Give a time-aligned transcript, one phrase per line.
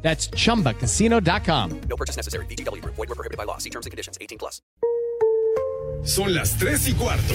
[0.00, 1.80] That's chumbacasino.com.
[1.88, 2.46] No purchase necessary.
[2.46, 2.82] BGW.
[2.84, 3.58] Void were prohibited by law.
[3.58, 4.16] See terms and conditions.
[4.20, 4.62] 18 plus.
[6.04, 7.34] Son las 3 y cuarto.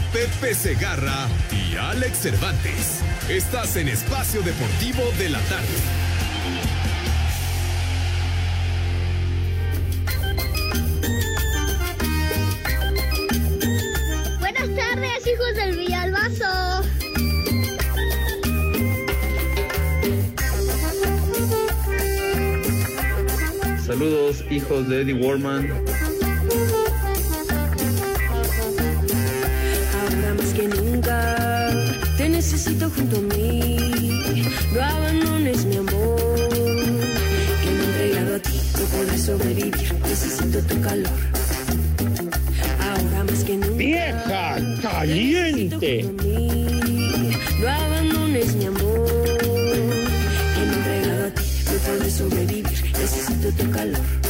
[0.13, 3.01] Pepe Segarra y Alex Cervantes.
[3.29, 5.67] Estás en Espacio Deportivo de la Tarde.
[14.39, 16.81] Buenas tardes, hijos del Villalbazo.
[23.85, 26.00] Saludos, hijos de Eddie Warman.
[32.51, 33.77] Necesito junto a mí.
[34.73, 38.59] No abandones mi amor, que me he entregado a ti.
[38.77, 41.11] No podré sobrevivir, necesito tu calor.
[42.79, 43.77] Ahora más que nunca.
[43.77, 46.03] ¡Vieja te caliente!
[46.03, 47.31] necesito junto a mí.
[47.61, 51.43] No abandones mi amor, que me he entregado a ti.
[51.65, 54.20] No podré sobrevivir, necesito tu calor.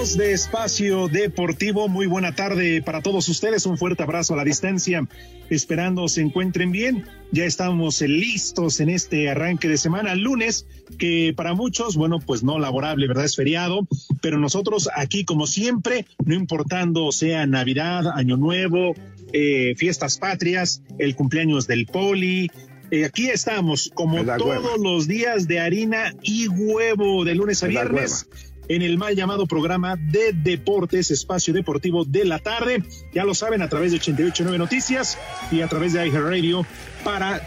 [0.00, 1.86] Amigos de Espacio Deportivo?
[1.86, 3.66] Muy buena tarde para todos ustedes.
[3.66, 5.06] Un fuerte abrazo a la distancia.
[5.50, 7.04] Esperando se encuentren bien.
[7.32, 10.66] Ya estamos listos en este arranque de semana, lunes,
[10.98, 13.26] que para muchos, bueno, pues no laborable, ¿verdad?
[13.26, 13.86] Es feriado,
[14.22, 18.94] pero nosotros aquí, como siempre, no importando sea Navidad, Año Nuevo,
[19.34, 22.48] eh, fiestas patrias, el cumpleaños del poli,
[22.90, 28.26] eh, aquí estamos, como todos los días de harina y huevo, de lunes a viernes,
[28.70, 32.84] en el mal llamado programa de deportes, espacio deportivo de la tarde.
[33.12, 35.18] Ya lo saben, a través de 889 Noticias
[35.50, 36.64] y a través de iHeartRadio
[37.02, 37.42] para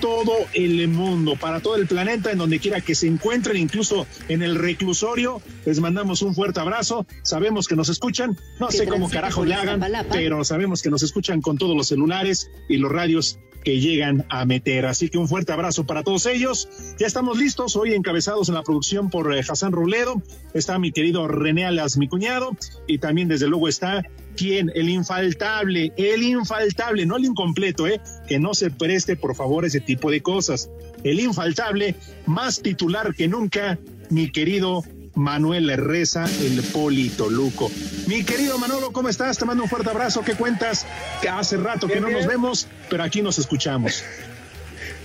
[0.00, 4.42] todo el mundo, para todo el planeta, en donde quiera que se encuentren, incluso en
[4.42, 5.42] el reclusorio.
[5.66, 7.04] Les mandamos un fuerte abrazo.
[7.22, 8.38] Sabemos que nos escuchan.
[8.60, 9.82] No sé cómo carajo le hagan,
[10.12, 14.44] pero sabemos que nos escuchan con todos los celulares y los radios que llegan a
[14.44, 14.86] meter.
[14.86, 16.68] Así que un fuerte abrazo para todos ellos.
[16.98, 20.22] Ya estamos listos, hoy encabezados en la producción por eh, Hassan Ruledo.
[20.54, 22.56] Está mi querido René Alas, mi cuñado,
[22.86, 24.02] y también desde luego está
[24.36, 29.64] quien, el infaltable, el infaltable, no el incompleto, eh, que no se preste por favor
[29.64, 30.70] ese tipo de cosas.
[31.04, 31.94] El infaltable,
[32.26, 33.78] más titular que nunca,
[34.08, 34.82] mi querido
[35.14, 37.70] Manuel Reza, el Polito Luco.
[38.06, 39.38] Mi querido Manolo, ¿cómo estás?
[39.38, 40.22] Te mando un fuerte abrazo.
[40.22, 40.86] ¿Qué cuentas?
[41.20, 42.20] Que hace rato que Bien, no bien.
[42.20, 44.04] nos vemos, pero aquí nos escuchamos.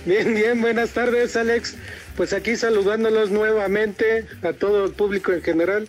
[0.06, 1.74] Bien, bien, buenas tardes, Alex.
[2.16, 5.88] Pues aquí saludándolos nuevamente a todo el público en general.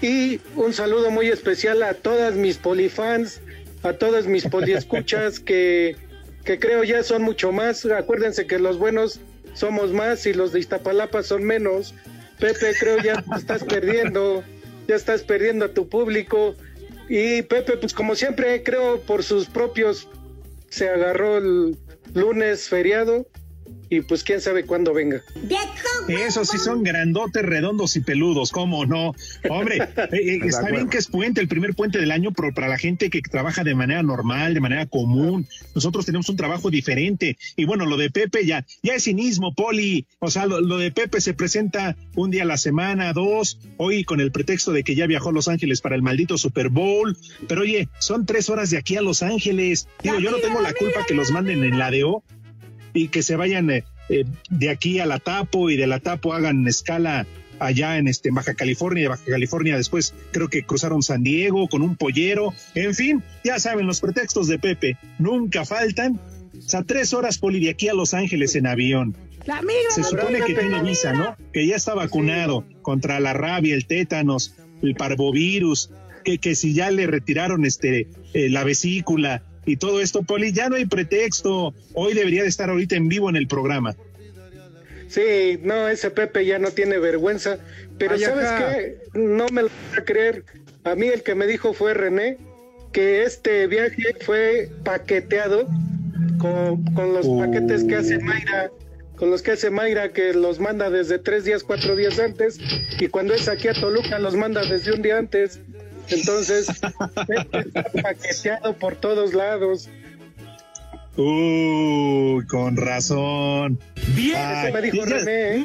[0.00, 3.42] Y un saludo muy especial a todas mis polifans,
[3.82, 5.94] a todos mis poliescuchas que,
[6.46, 7.84] que creo ya son mucho más.
[7.84, 9.20] Acuérdense que los buenos
[9.52, 11.94] somos más y los de Iztapalapa son menos.
[12.40, 14.42] Pepe, creo ya estás perdiendo,
[14.88, 16.56] ya estás perdiendo a tu público.
[17.08, 20.08] Y Pepe, pues como siempre, creo por sus propios
[20.68, 21.76] se agarró el
[22.14, 23.26] lunes feriado
[23.90, 25.22] y pues quién sabe cuándo venga.
[26.08, 29.14] Esos sí son grandotes, redondos y peludos, ¿cómo no?
[29.48, 32.68] Hombre, eh, eh, está bien que es puente, el primer puente del año, pero para
[32.68, 37.36] la gente que trabaja de manera normal, de manera común, nosotros tenemos un trabajo diferente.
[37.56, 40.06] Y bueno, lo de Pepe ya, ya es cinismo, Poli.
[40.20, 44.04] O sea, lo, lo de Pepe se presenta un día a la semana, dos, hoy
[44.04, 47.16] con el pretexto de que ya viajó a Los Ángeles para el maldito Super Bowl.
[47.48, 49.88] Pero oye, son tres horas de aquí a Los Ángeles.
[50.00, 52.22] Digo, yo no tengo la culpa que los manden en la DO
[52.94, 56.32] y que se vayan eh, eh, de aquí a la Tapo y de la Tapo
[56.32, 57.26] hagan escala
[57.58, 61.22] allá en este en Baja California, y de Baja California después creo que cruzaron San
[61.22, 66.20] Diego con un pollero, en fin, ya saben los pretextos de Pepe, nunca faltan.
[66.58, 69.16] O sea, tres horas poli de aquí a Los Ángeles en avión.
[69.90, 71.36] Se supone que tiene visa, ¿no?
[71.52, 75.90] Que ya está vacunado contra la rabia, el tétanos, el parvovirus,
[76.24, 80.68] que, que si ya le retiraron este eh, la vesícula, y todo esto, Poli, ya
[80.68, 81.74] no hay pretexto.
[81.94, 83.94] Hoy debería de estar ahorita en vivo en el programa.
[85.08, 87.58] Sí, no, ese Pepe ya no tiene vergüenza.
[87.98, 88.74] Pero Ay, ¿sabes ajá.
[88.74, 88.98] qué?
[89.14, 90.44] No me lo voy a creer.
[90.84, 92.38] A mí el que me dijo fue René,
[92.92, 95.68] que este viaje fue paqueteado
[96.38, 98.70] con, con los paquetes que hace Mayra,
[99.16, 102.58] con los que hace Mayra, que los manda desde tres días, cuatro días antes,
[102.98, 105.60] y cuando es aquí a Toluca los manda desde un día antes.
[106.10, 106.92] Entonces, está
[108.02, 109.88] paqueteado por todos lados.
[111.16, 113.78] Uy, con razón.
[114.14, 115.56] Bien, Ay, me dijo ya- René.
[115.56, 115.64] ¿eh?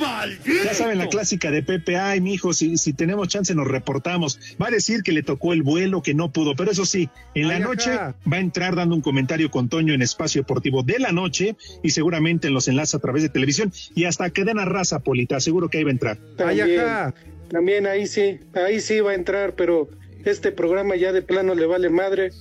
[0.66, 4.40] Ya saben la clásica de Pepe, ay, mijo, si, si tenemos chance nos reportamos.
[4.62, 7.48] Va a decir que le tocó el vuelo, que no pudo, pero eso sí, en
[7.48, 11.00] la Ay, noche va a entrar dando un comentario con Toño en Espacio Deportivo de
[11.00, 14.66] la noche y seguramente los enlaza a través de televisión y hasta que den a
[14.66, 16.18] raza, Polita, seguro que ahí va a entrar.
[16.40, 17.14] Ay, También, ajá.
[17.50, 19.90] también ahí sí, ahí sí va a entrar, pero
[20.26, 22.32] este programa ya de plano le vale madre.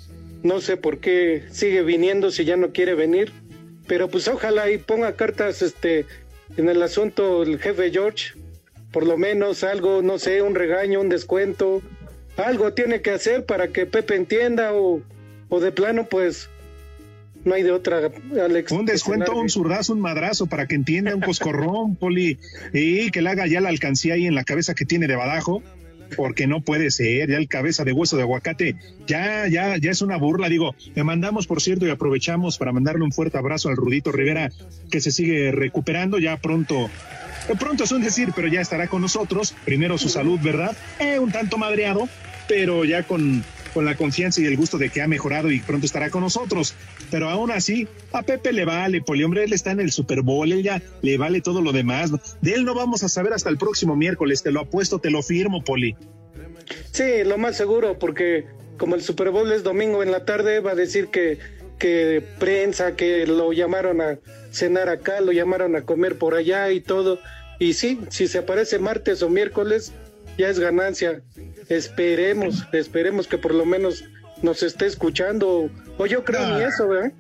[0.42, 3.32] No sé por qué sigue viniendo si ya no quiere venir,
[3.86, 6.06] pero pues ojalá y ponga cartas este
[6.56, 8.32] en el asunto el jefe George,
[8.92, 11.82] por lo menos algo, no sé, un regaño, un descuento,
[12.36, 15.00] algo tiene que hacer para que Pepe entienda o,
[15.48, 16.48] o de plano pues
[17.44, 18.10] no hay de otra,
[18.42, 18.72] Alex.
[18.72, 22.38] Un descuento, un zurdazo, un madrazo para que entienda un coscorrón, Poli,
[22.72, 25.62] y que le haga ya la alcancía ahí en la cabeza que tiene de badajo,
[26.16, 30.02] porque no puede ser, ya el cabeza de hueso de aguacate, ya, ya, ya es
[30.02, 33.76] una burla, digo, le mandamos, por cierto, y aprovechamos para mandarle un fuerte abrazo al
[33.76, 34.50] Rudito Rivera,
[34.90, 36.90] que se sigue recuperando, ya pronto,
[37.58, 40.76] pronto es un decir, pero ya estará con nosotros, primero su salud, ¿verdad?
[41.00, 42.08] Eh, un tanto madreado,
[42.48, 45.84] pero ya con, con la confianza y el gusto de que ha mejorado y pronto
[45.84, 46.74] estará con nosotros.
[47.10, 50.50] Pero aún así, a Pepe le vale, Poli, hombre, él está en el Super Bowl,
[50.50, 52.12] él ya le vale todo lo demás.
[52.40, 55.22] De él no vamos a saber hasta el próximo miércoles, te lo apuesto, te lo
[55.22, 55.96] firmo, Poli.
[56.92, 58.46] Sí, lo más seguro, porque
[58.78, 61.38] como el Super Bowl es domingo en la tarde, va a decir que,
[61.78, 64.18] que prensa, que lo llamaron a
[64.50, 67.18] cenar acá, lo llamaron a comer por allá y todo.
[67.58, 69.92] Y sí, si se aparece martes o miércoles,
[70.38, 71.22] ya es ganancia.
[71.69, 74.04] Esperemos, esperemos que por lo menos
[74.42, 75.70] nos esté escuchando.
[75.98, 76.69] O yo creo ni Ah.
[76.69, 77.12] eso, ¿verdad?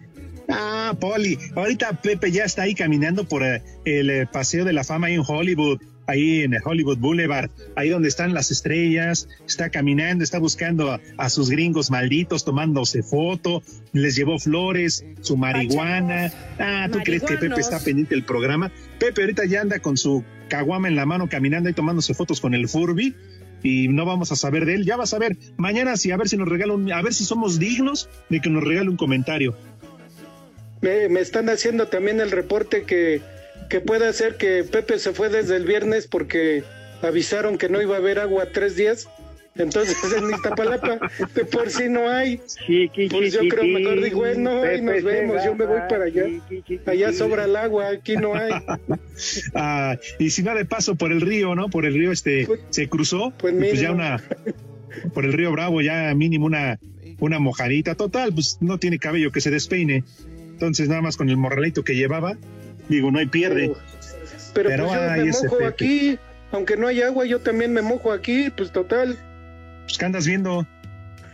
[0.48, 4.84] Ah, Poli, ahorita Pepe ya está ahí caminando por eh, el eh, Paseo de la
[4.84, 10.24] Fama en Hollywood, ahí en el Hollywood Boulevard, ahí donde están las estrellas, está caminando,
[10.24, 13.62] está buscando a, a sus gringos malditos, tomándose foto,
[13.92, 16.32] les llevó flores, su marihuana.
[16.58, 18.70] Ah, ¿tú crees que Pepe está pendiente del programa?
[18.98, 22.54] Pepe ahorita ya anda con su caguama en la mano caminando y tomándose fotos con
[22.54, 23.14] el Furby.
[23.62, 26.28] Y no vamos a saber de él, ya vas a ver mañana sí, a ver
[26.28, 29.56] si nos regala un, a ver si somos dignos de que nos regale un comentario.
[30.82, 33.22] Me, me están haciendo también el reporte que,
[33.68, 36.62] que puede ser que Pepe se fue desde el viernes porque
[37.02, 39.08] avisaron que no iba a haber agua tres días.
[39.56, 40.98] Entonces en Iztapalapa
[41.34, 42.38] de por sí no hay.
[43.10, 46.24] Pues yo creo mejor dijo, bueno, ahí nos vemos, yo me voy para allá.
[46.86, 48.52] Allá sobra el agua, aquí no hay.
[49.54, 51.68] Ah, y si va de paso por el río, ¿no?
[51.68, 54.20] Por el río este se cruzó, Pues y pues ya una
[55.12, 56.80] por el río Bravo ya mínimo una
[57.20, 60.02] una mojadita total, pues no tiene cabello que se despeine.
[60.54, 62.36] Entonces nada más con el morralito que llevaba,
[62.88, 63.72] digo, no hay pierde.
[64.54, 66.18] Pero, Pero pues yo me mojo aquí,
[66.52, 69.18] aunque no hay agua, yo también me mojo aquí, pues total.
[69.84, 70.66] Pues que andas viendo.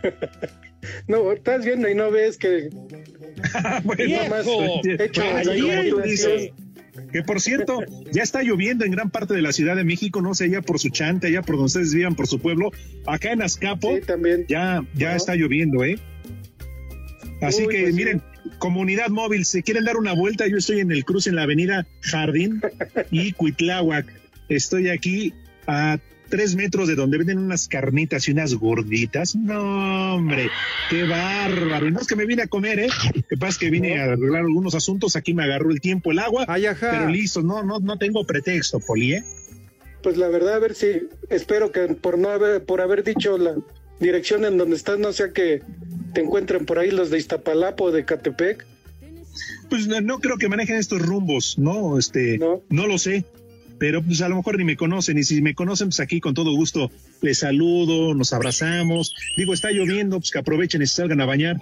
[1.09, 2.71] No, estás viendo y no ves que
[3.85, 4.03] Bueno,
[4.99, 5.23] hecho
[5.93, 6.51] pues.
[7.13, 7.81] Que por cierto,
[8.13, 10.79] ya está lloviendo en gran parte de la Ciudad de México, no sé, allá por
[10.79, 12.71] su chante, allá por donde ustedes vivan, por su pueblo.
[13.07, 14.47] Acá en Azcapo, Sí, también.
[14.49, 15.99] ya, ya está lloviendo, ¿eh?
[17.43, 17.97] Así Uy, que pues sí.
[17.97, 18.23] miren,
[18.59, 21.87] comunidad móvil, si quieren dar una vuelta, yo estoy en el cruce en la avenida
[22.03, 22.61] Jardín
[23.11, 24.07] y Cuitláhuac.
[24.49, 25.33] Estoy aquí
[25.67, 25.99] a
[26.31, 29.37] tres metros de donde venden unas carnitas y unas gorditas.
[29.37, 30.49] No, hombre,
[30.89, 31.89] qué bárbaro.
[31.89, 32.89] Y no es que me vine a comer, ¿eh?
[33.15, 35.17] Lo que pasa es que vine a arreglar algunos asuntos.
[35.17, 36.47] Aquí me agarró el tiempo, el agua.
[36.49, 36.91] Ay, ajá.
[36.93, 39.25] Pero listo, no, no, no tengo pretexto, Poli, ¿eh?
[40.03, 43.57] Pues la verdad, a ver si, espero que por no haber, por haber dicho la
[44.01, 45.63] dirección en donde estás, no sea que
[46.15, 48.67] te encuentren por ahí los de Iztapalapa o de Catepec.
[49.69, 51.99] Pues no, no creo que manejen estos rumbos, ¿no?
[51.99, 52.63] Este, No.
[52.69, 52.87] no.
[52.87, 53.25] lo sé.
[53.79, 56.35] Pero pues a lo mejor ni me conocen, y si me conocen, pues aquí con
[56.35, 56.91] todo gusto
[57.23, 59.15] les saludo, nos abrazamos.
[59.39, 61.57] Digo, está lloviendo, pues que aprovechen y se salgan a bañar.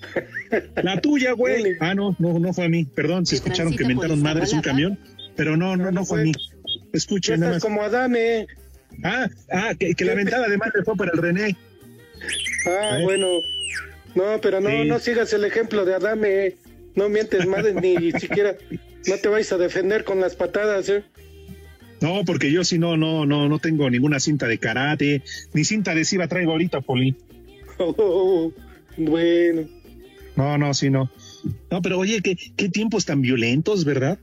[0.82, 1.76] La tuya, güey.
[1.78, 2.84] Ah, no, no, no fue a mí.
[2.84, 4.98] Perdón, se escucharon que mentaron madres un camión,
[5.36, 6.32] pero no, no, no fue a mí.
[6.92, 7.76] Escuchen nada estás más.
[7.76, 8.48] como Adame.
[9.02, 11.56] Ah, ah, que, que la ventada de madre fue para el René.
[12.66, 13.02] Ah, ¿Eh?
[13.04, 13.26] bueno.
[14.14, 14.88] No, pero no, Sí.
[14.88, 16.54] no sigas el ejemplo de Adame.
[16.96, 18.56] No mientes madre, ni siquiera,
[19.06, 21.04] no te vais a defender con las patadas, ¿eh?
[22.00, 25.92] No, porque yo sí no, no, no, no tengo ninguna cinta de karate, ni cinta
[25.92, 27.14] adhesiva traigo ahorita, Poli.
[27.82, 28.52] Oh,
[28.98, 29.62] bueno.
[30.36, 31.10] No, no, sí, no.
[31.70, 34.18] No, pero oye, qué, qué tiempos tan violentos, ¿verdad?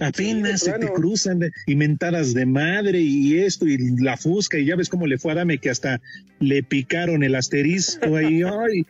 [0.00, 4.58] Apenas Sí, se te cruzan de- y mentadas de madre y esto y la fusca
[4.58, 6.00] y ya ves cómo le fue a Dame que hasta
[6.40, 8.42] le picaron el asterisco ahí.
[8.44, 8.86] Ay,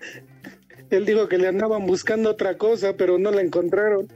[0.90, 4.06] Él dijo que le andaban buscando otra cosa, pero no la encontraron.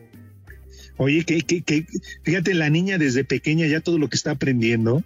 [0.99, 1.87] oye, que, que, que,
[2.23, 5.03] fíjate, la niña desde pequeña ya todo lo que está aprendiendo.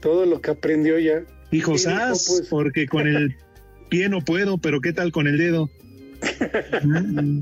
[0.00, 1.22] Todo lo que aprendió ya.
[1.50, 3.36] Hijo, sas, pues- porque con el
[3.88, 5.70] pie no puedo, pero ¿qué tal con el dedo?
[6.84, 7.40] Mm,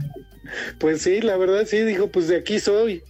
[0.78, 3.02] Pues sí, la verdad sí, dijo, pues de aquí soy.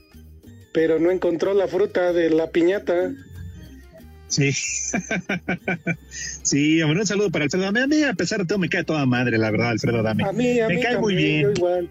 [0.78, 3.10] Pero no encontró la fruta de la piñata.
[4.28, 4.52] Sí.
[6.44, 7.80] sí, hombre, un saludo para Alfredo Dame.
[7.80, 10.22] A mí, a pesar de todo, me cae toda madre, la verdad, Alfredo Dame.
[10.22, 11.52] A mí, a me mí cae muy también, bien.
[11.56, 11.90] igual.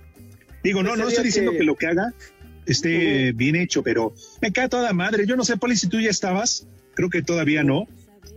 [0.63, 1.57] Digo, no, no estoy diciendo que...
[1.57, 2.13] que lo que haga
[2.65, 5.25] esté bien hecho, pero me cae toda madre.
[5.27, 7.89] Yo no sé, Poli, si tú ya estabas, creo que todavía no,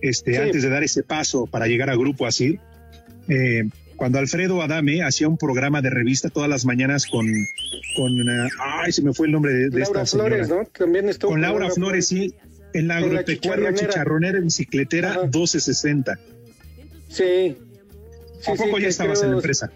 [0.03, 0.37] este, Sí.
[0.39, 2.59] antes de dar ese paso para llegar a Grupo Asir,
[3.29, 3.69] eh,
[4.01, 7.27] cuando Alfredo Adame hacía un programa de revista todas las mañanas con,
[7.95, 10.29] con eh, ay, se me fue el nombre de, de Laura esta señora.
[10.37, 10.65] Flores, ¿no?
[10.73, 12.35] También estuvo Con Laura Flores, sí,
[12.73, 13.35] en la En la agropecuaria
[13.75, 13.77] chicharronera.
[13.77, 15.21] chicharronera bicicletera Ajá.
[15.25, 16.19] 1260.
[17.11, 17.57] Sí.
[18.41, 19.71] Sí, ¿A poco sí, ya estabas en la empresa?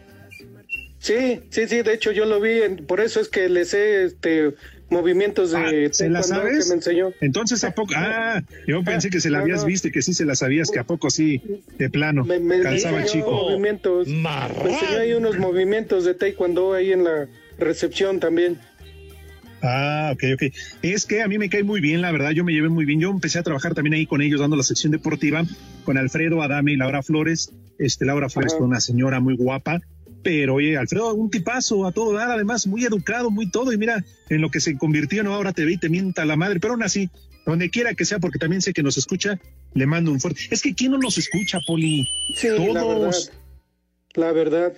[1.01, 4.05] Sí, sí, sí, de hecho yo lo vi, en- por eso es que le sé
[4.05, 4.55] este,
[4.95, 6.65] movimientos de Ah, ¿Se la sabes?
[6.65, 7.13] que me enseñó.
[7.21, 7.93] Entonces, ¿a poco?
[7.97, 9.67] Ah, yo pensé que se la habías no.
[9.67, 11.43] visto y que sí se la sabías, que a poco sí,
[11.79, 13.31] de plano, Me, me calzaba chico.
[13.31, 14.09] movimientos.
[14.09, 18.59] Me enseñó ahí unos movimientos de taekwondo ahí en la recepción también.
[19.67, 20.43] Ah, ok, ok.
[20.83, 23.01] Es que a mí me cae muy bien, la verdad, yo me llevé muy bien.
[23.01, 25.43] Yo empecé a trabajar también ahí con ellos, dando la sección deportiva,
[25.85, 27.51] con Alfredo, Adame y Laura Flores.
[27.79, 29.81] Este, Laura Flores fue una señora muy guapa,
[30.25, 33.73] pero oye, Alfredo, un tipazo a todo dar, además, muy educado, muy todo.
[33.73, 36.35] Y mira, en lo que se convirtió, no, ahora te ve y te mienta la
[36.37, 37.11] madre, pero aún así,
[37.47, 39.39] donde quiera que sea, porque también sé que nos escucha,
[39.75, 40.41] le mando un fuerte.
[40.51, 42.05] Es que ¿quién no nos escucha, Poli?
[42.37, 42.83] Sí, la verdad.
[42.83, 43.33] Todos.
[44.15, 44.73] La verdad.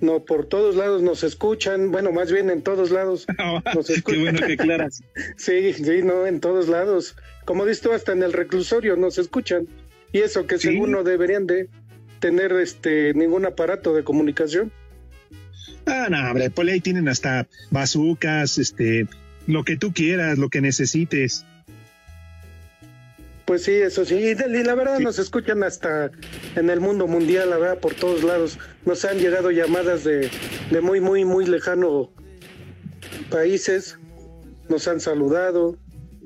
[0.00, 3.26] No, por todos lados nos escuchan, bueno, más bien en todos lados.
[3.74, 5.02] Nos Qué bueno que claras.
[5.36, 7.16] Sí, sí, no, en todos lados.
[7.44, 9.66] Como dices tú, hasta en el reclusorio nos escuchan.
[10.12, 10.68] Y eso que Sí.
[10.68, 11.68] según no deberían de
[12.24, 14.72] tener este ningún aparato de comunicación.
[15.84, 19.06] Ah, no, hombre, Poli, ahí tienen hasta bazucas, este,
[19.46, 21.44] lo que tú quieras, lo que necesites.
[23.44, 24.14] Pues sí, eso sí.
[24.14, 25.04] Y, la verdad Sí.
[25.04, 26.10] nos escuchan hasta
[26.56, 28.58] en el mundo mundial, la verdad, por todos lados.
[28.86, 30.30] Nos han llegado llamadas de,
[30.70, 32.10] de muy, muy, muy lejano
[33.28, 33.98] países.
[34.70, 35.76] Nos han saludado.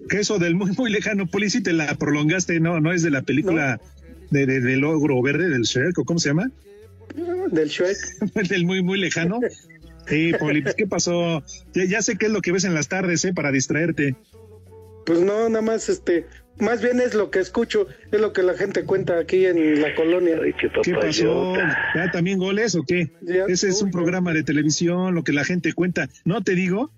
[0.08, 3.10] Que eso del muy, muy lejano, Poli, si te la prolongaste, no, no es de
[3.10, 3.80] la película
[4.30, 6.50] de, de, del ogro verde, del Shrek, o cómo se llama?
[7.50, 7.96] Del Shrek.
[8.48, 9.40] del muy, muy lejano.
[10.06, 11.42] Sí, Poli, pues, ¿qué pasó?
[11.74, 13.34] Ya, ya sé qué es lo que ves en las tardes, ¿eh?
[13.34, 14.16] Para distraerte.
[15.04, 16.26] Pues no, nada más, este,
[16.58, 19.94] más bien es lo que escucho, es lo que la gente cuenta aquí en la
[19.94, 20.38] colonia.
[20.82, 21.54] ¿Qué pasó?
[21.94, 23.10] ¿Ya también goles o qué?
[23.22, 26.08] Ya, Ese es un uy, programa de televisión, lo que la gente cuenta.
[26.24, 26.90] ¿No te digo?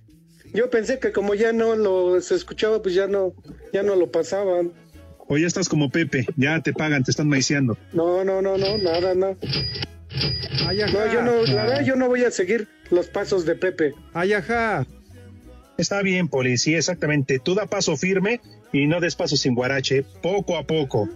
[0.53, 3.35] Yo pensé que como ya no lo se escuchaba, pues ya no,
[3.73, 4.73] ya no lo pasaban.
[5.33, 7.79] O ya estás como Pepe, ya te pagan, te están maiciando.
[7.93, 9.37] No, no, no, no, nada, no.
[9.39, 13.95] No, yo no, la verdad, yo no voy a seguir los pasos de Pepe.
[14.13, 14.85] Ay, ajá.
[15.79, 17.39] Está bien, Poli, sí, exactamente.
[17.39, 18.41] Tú da paso firme
[18.73, 21.09] y no des paso sin guarache, poco a poco.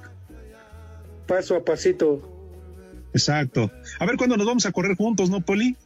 [1.27, 2.31] Paso a pasito.
[3.15, 3.73] Exacto.
[3.99, 5.77] A ver cuándo nos vamos a correr juntos, ¿no, Poli?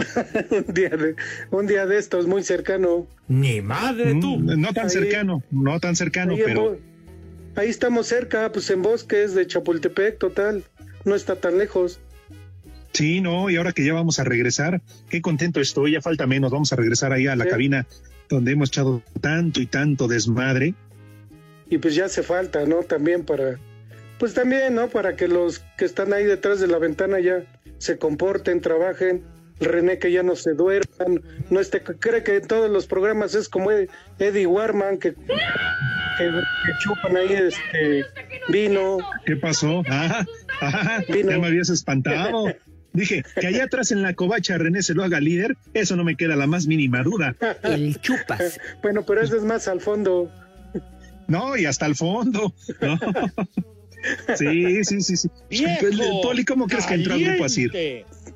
[0.50, 1.14] un, día de,
[1.50, 3.06] un día de estos muy cercano.
[3.26, 4.38] Ni madre tú.
[4.38, 6.78] Mm, No tan Ahí- cercano, no tan cercano, Ahí, pero
[7.56, 10.64] ahí estamos cerca, pues en Bosques de Chapultepec, total.
[11.04, 12.00] No está tan lejos.
[12.92, 16.50] sí, no, y ahora que ya vamos a regresar, qué contento estoy, ya falta menos,
[16.50, 17.50] vamos a regresar ahí a la Sí.
[17.50, 17.86] cabina
[18.28, 20.74] donde hemos echado tanto y tanto desmadre.
[21.68, 22.82] Y pues ya hace falta, ¿no?
[22.82, 23.58] También para,
[24.18, 24.88] pues también, ¿no?
[24.88, 27.44] Para que los que están ahí detrás de la ventana ya
[27.78, 29.22] se comporten, trabajen.
[29.60, 33.48] René que ya no se duerman, no esté, cree que en todos los programas es
[33.48, 33.88] como Ed-
[34.18, 35.24] Eddie Warman que, que,
[36.18, 38.04] que chupan ahí este
[38.48, 38.98] vino.
[39.26, 39.82] ¿Qué pasó?
[39.88, 40.24] Ah,
[40.62, 41.30] ah, Vino.
[41.30, 42.46] ya me habías espantado.
[42.92, 46.16] Dije, que allá atrás en la covacha René se lo haga líder, eso no me
[46.16, 47.36] queda la más mínima duda.
[47.62, 48.58] El chupas.
[48.82, 50.28] Bueno, pero eso es más al fondo.
[51.28, 52.52] No, y hasta el fondo.
[52.80, 52.98] ¿no?
[54.34, 55.28] Sí, sí, sí, sí.
[56.22, 57.70] Poli, ¿cómo crees que entró a Grupo Asir?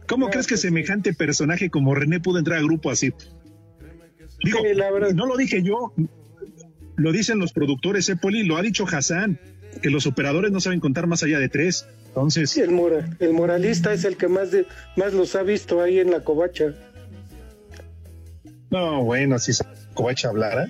[0.07, 3.15] ¿Cómo crees que semejante personaje como René pudo entrar a Grupo Asir?
[4.43, 5.13] Digo, Sí, la verdad.
[5.15, 5.93] no lo dije yo,
[6.97, 8.43] lo dicen los productores, ¿eh, Poli?
[8.45, 9.39] Lo ha dicho Hassan,
[9.83, 11.87] que los operadores no saben contar más allá de tres.
[12.09, 15.81] Entonces, Sí, el, mora, el moralista es el que más, de, más los ha visto
[15.83, 16.75] ahí en la covacha.
[18.71, 20.69] no, bueno, si se covacha hablara.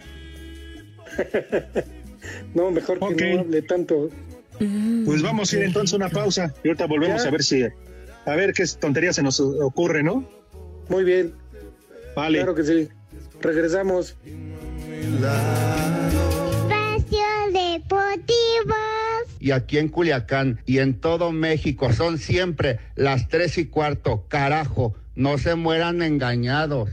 [2.55, 4.09] No, mejor que no hable tanto.
[5.05, 7.29] Pues vamos a ir entonces a una pausa y ahorita volvemos Ya.
[7.29, 7.63] a ver si
[8.27, 10.29] a ver qué tontería se nos ocurre, ¿no?
[10.89, 11.35] Muy bien.
[12.15, 12.39] Vale.
[12.39, 12.89] Claro que sí.
[13.41, 14.17] Regresamos.
[15.85, 18.75] Espacio Deportivo.
[19.41, 24.25] y aquí en Culiacán y en todo México son siempre las tres y cuarto.
[24.29, 26.91] Carajo, no se mueran engañados.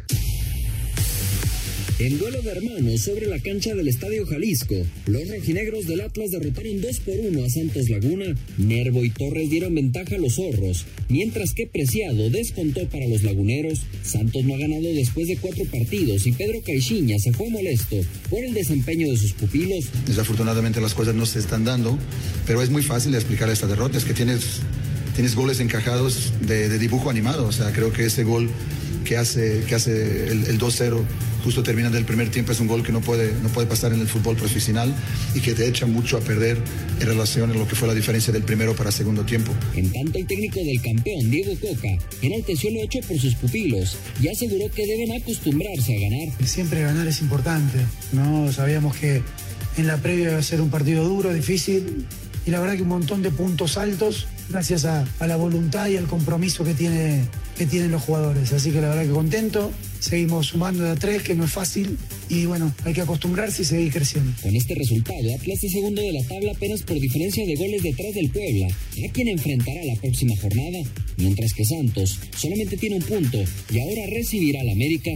[2.02, 4.74] En duelo de hermanos sobre la cancha del Estadio Jalisco,
[5.06, 8.26] los rojinegros del Atlas derrotaron 2 por 1 a Santos Laguna.
[8.58, 13.82] Nervo y Torres dieron ventaja a los zorros, mientras que Preciado descontó para los laguneros.
[14.02, 17.98] Santos no ha ganado después de cuatro partidos y Pedro Caixinha se fue molesto
[18.32, 19.86] por el desempeño de sus pupilos.
[20.08, 22.00] Desafortunadamente las cosas no se están dando,
[22.48, 24.00] pero es muy fácil explicar esta derrota.
[24.00, 24.62] Es que tienes,
[25.14, 27.46] tienes goles encajados de, de dibujo animado.
[27.46, 28.50] O sea, creo que ese gol
[29.06, 31.06] que hace, que hace el, el 2-0
[31.44, 34.02] justo terminando el primer tiempo es un gol que no puede, no puede pasar en
[34.02, 34.94] el fútbol profesional
[35.34, 36.58] y que te echa mucho a perder
[37.00, 39.54] en relación a lo que fue la diferencia del primero para segundo tiempo.
[39.76, 41.90] En tanto, el técnico del campeón, Diego Coca,
[42.22, 46.48] enalteció lo hecho por sus pupilos y aseguró que deben acostumbrarse a ganar.
[46.48, 47.80] Siempre ganar es importante,
[48.14, 48.52] ¿no?
[48.52, 49.22] Sabíamos que
[49.78, 52.06] en la previa iba a ser un partido duro, difícil,
[52.46, 56.08] y la verdad que un montón de puntos altos gracias a, la voluntad y al
[56.08, 57.22] compromiso que, tiene,
[57.58, 58.52] que tienen los jugadores.
[58.54, 61.98] Así que la verdad que contento, seguimos sumando de a tres, que no es fácil,
[62.30, 64.32] y bueno, hay que acostumbrarse y seguir creciendo.
[64.42, 68.14] Con este resultado, Atlas es segundo de la tabla apenas por diferencia de goles detrás
[68.14, 70.80] del Puebla, a quien enfrentará la próxima jornada,
[71.18, 73.38] mientras que Santos solamente tiene un punto
[73.72, 75.12] y ahora recibirá al América.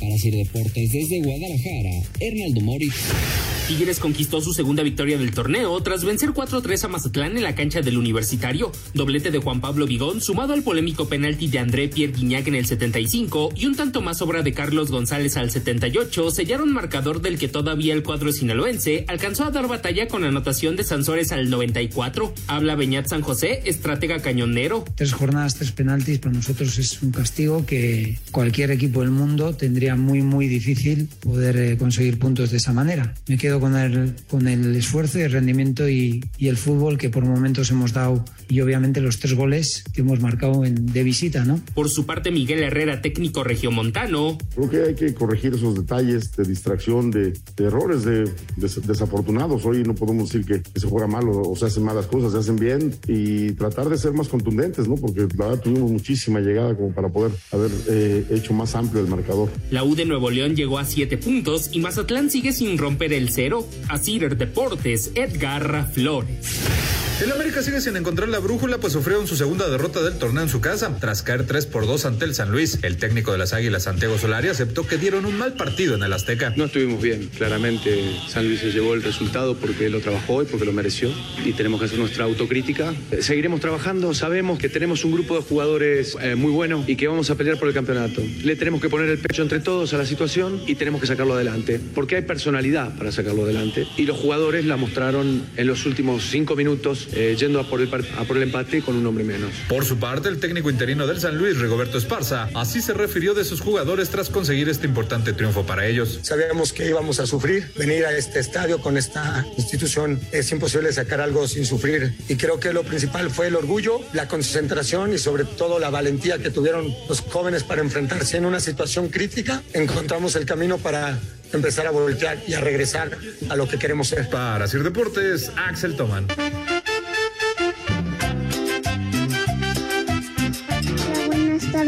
[0.00, 3.57] Para Sir Deportes desde Guadalajara, Hernaldo Moritz.
[3.68, 7.82] Tigres conquistó su segunda victoria del torneo tras vencer 4-3 a Mazatlán en la cancha
[7.82, 8.72] del Universitario.
[8.94, 12.64] Doblete de Juan Pablo Vigón, sumado al polémico penalti de André Pierre Guignac en el
[12.64, 17.48] 75 y un tanto más obra de Carlos González al 78, sellaron marcador del que
[17.48, 22.32] todavía el cuadro sinaloense alcanzó a dar batalla con anotación de Sansores al 94.
[22.46, 24.82] Habla Beñat San José, estratega cañonero.
[24.94, 29.94] Tres jornadas, tres penaltis, para nosotros es un castigo que cualquier equipo del mundo tendría
[29.94, 33.12] muy, muy difícil poder eh, conseguir puntos de esa manera.
[33.26, 37.10] Me quedo con el, con el esfuerzo y el rendimiento y, y, el fútbol que
[37.10, 41.44] por momentos hemos dado y obviamente los tres goles que hemos marcado en, de visita,
[41.44, 41.60] ¿no?
[41.74, 44.38] Por su parte, Miguel Herrera, técnico regiomontano.
[44.54, 49.64] Creo que hay que corregir esos detalles de distracción, de, de errores de, de, desafortunados.
[49.64, 52.32] Hoy no podemos decir que, que, se juega mal o, o, se hacen malas cosas,
[52.32, 54.96] se hacen bien y tratar de ser más contundentes, ¿no?
[54.96, 59.08] Porque la verdad tuvimos muchísima llegada como para poder haber eh, hecho más amplio el
[59.08, 59.50] marcador.
[59.70, 63.30] La U de Nuevo León llegó a siete puntos y Mazatlán sigue sin romper el
[63.30, 63.66] cero.
[63.88, 67.07] A Cider Deportes, Edgar Flores.
[67.20, 70.48] El América sigue sin encontrar la brújula, pues sufrieron su segunda derrota del torneo en
[70.48, 72.78] su casa, tras caer 3 por 2 ante el San Luis.
[72.82, 76.12] El técnico de las Águilas, Santiago Solari, aceptó que dieron un mal partido en el
[76.12, 76.54] Azteca.
[76.56, 80.64] No estuvimos bien, claramente San Luis se llevó el resultado porque lo trabajó y porque
[80.64, 81.10] lo mereció.
[81.44, 82.94] Y tenemos que hacer nuestra autocrítica.
[83.18, 87.30] Seguiremos trabajando, sabemos que tenemos un grupo de jugadores eh, muy bueno y que vamos
[87.30, 88.22] a pelear por el campeonato.
[88.44, 91.34] Le tenemos que poner el pecho entre todos a la situación y tenemos que sacarlo
[91.34, 93.88] adelante, porque hay personalidad para sacarlo adelante.
[93.96, 97.88] Y los jugadores la mostraron en los últimos cinco minutos eh, yendo a por, el,
[97.94, 99.50] a por el empate con un hombre menos.
[99.68, 103.44] Por su parte, el técnico interino del San Luis, Rigoberto Esparza, así se refirió de
[103.44, 106.20] sus jugadores tras conseguir este importante triunfo para ellos.
[106.22, 111.20] Sabíamos que íbamos a sufrir, venir a este estadio con esta institución es imposible sacar
[111.20, 115.44] algo sin sufrir y creo que lo principal fue el orgullo, la concentración y sobre
[115.44, 119.62] todo la valentía que tuvieron los jóvenes para enfrentarse en una situación crítica.
[119.72, 121.18] Encontramos el camino para
[121.52, 123.16] empezar a voltear y a regresar
[123.48, 124.28] a lo que queremos ser.
[124.28, 126.26] Para Sir Deportes, Axel Toman.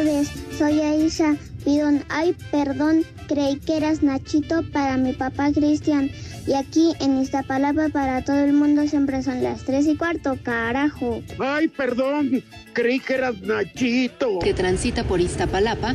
[0.00, 2.02] Tardes, soy Aisha Pidón.
[2.08, 6.10] Ay, perdón, creí que eras Nachito para mi papá Cristian.
[6.46, 11.20] Y aquí en Iztapalapa para todo el mundo siempre son las tres y cuarto, carajo.
[11.38, 14.38] Ay, perdón, creí que eras Nachito.
[14.38, 15.94] Que transita por Iztapalapa.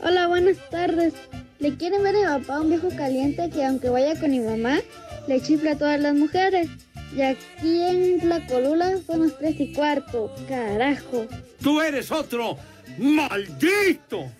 [0.00, 1.14] Hola, buenas tardes.
[1.58, 4.78] ¿Le quieren ver a mi papá un viejo caliente que aunque vaya con mi mamá,
[5.26, 6.68] le chifla a todas las mujeres?
[7.16, 11.26] Y aquí en la colula son las tres y cuarto, carajo.
[11.60, 12.56] ¡Tú eres otro!
[12.98, 14.30] ¡Maldito!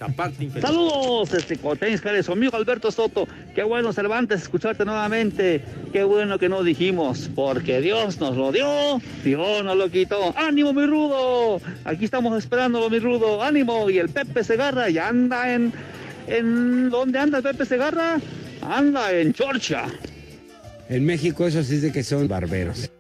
[0.61, 3.29] Saludos, este Cotenis su amigo Alberto Soto.
[3.55, 5.63] Qué bueno, Cervantes, escucharte nuevamente.
[5.93, 10.35] Qué bueno que no dijimos, porque Dios nos lo dio, Dios nos lo quitó.
[10.37, 11.61] ¡Ánimo, mi rudo!
[11.85, 13.43] Aquí estamos esperándolo, mi rudo.
[13.43, 13.89] ¡Ánimo!
[13.91, 15.73] Y el Pepe Segarra ya anda en.
[16.27, 18.21] ¿En dónde anda el Pepe Segarra?
[18.63, 19.87] Anda en Chorcha.
[20.89, 22.91] En México, eso sí de que son barberos.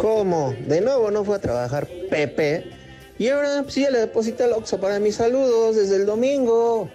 [0.00, 0.54] ¿Cómo?
[0.66, 2.81] De nuevo no fue a trabajar Pepe.
[3.22, 6.90] Y ahora pues, ya le deposité el Oxxo para mis saludos desde el domingo.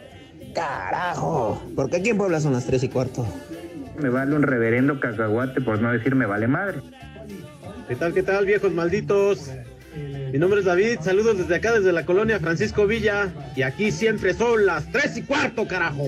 [0.54, 1.63] Carajo.
[1.74, 3.26] Porque aquí en Puebla son las 3 y cuarto.
[3.98, 6.82] Me vale un reverendo cacahuate por no decir me vale madre.
[7.88, 9.52] ¿Qué tal, qué tal, viejos malditos?
[10.34, 13.30] Mi nombre es David, saludos desde acá, desde la colonia Francisco Villa.
[13.56, 16.04] Y aquí siempre son las tres y cuarto, carajo.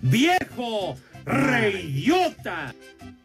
[0.00, 0.96] ¡Viejo!
[1.26, 2.74] ¡Reyota!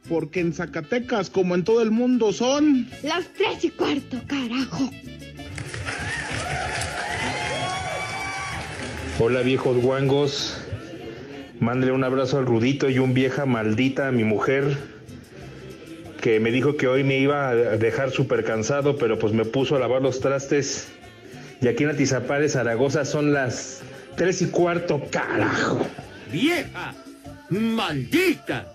[0.09, 2.87] Porque en Zacatecas, como en todo el mundo, son.
[3.03, 4.89] Las tres y cuarto, carajo.
[9.19, 10.57] Hola viejos guangos.
[11.59, 14.77] Mándele un abrazo al Rudito y un vieja maldita a mi mujer
[16.21, 19.75] que me dijo que hoy me iba a dejar súper cansado, pero pues me puso
[19.75, 20.89] a lavar los trastes.
[21.61, 23.81] Y aquí en Atizapales, Zaragoza, son las
[24.15, 25.87] tres y cuarto, carajo.
[26.31, 26.93] ¡Vieja!
[27.49, 28.73] ¡Maldita!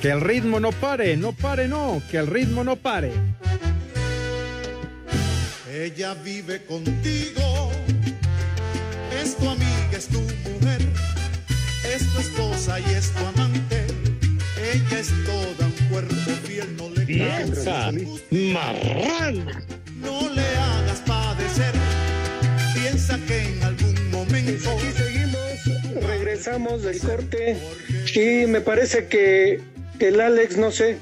[0.00, 3.10] Que el ritmo no pare, no pare, no, que el ritmo no pare.
[5.72, 7.72] Ella vive contigo,
[9.20, 10.82] es tu amiga, es tu mujer,
[11.84, 13.86] es tu esposa y es tu amante.
[14.72, 16.14] Ella es toda un cuerpo
[16.46, 17.90] fiel, no le Vieja
[18.30, 19.66] marrana.
[20.00, 21.74] No le hagas padecer,
[22.72, 24.70] piensa que en algún momento.
[24.70, 27.56] Aquí seguimos, regresamos del corte
[28.14, 29.60] y me parece que
[30.00, 30.98] el Alex, no sé,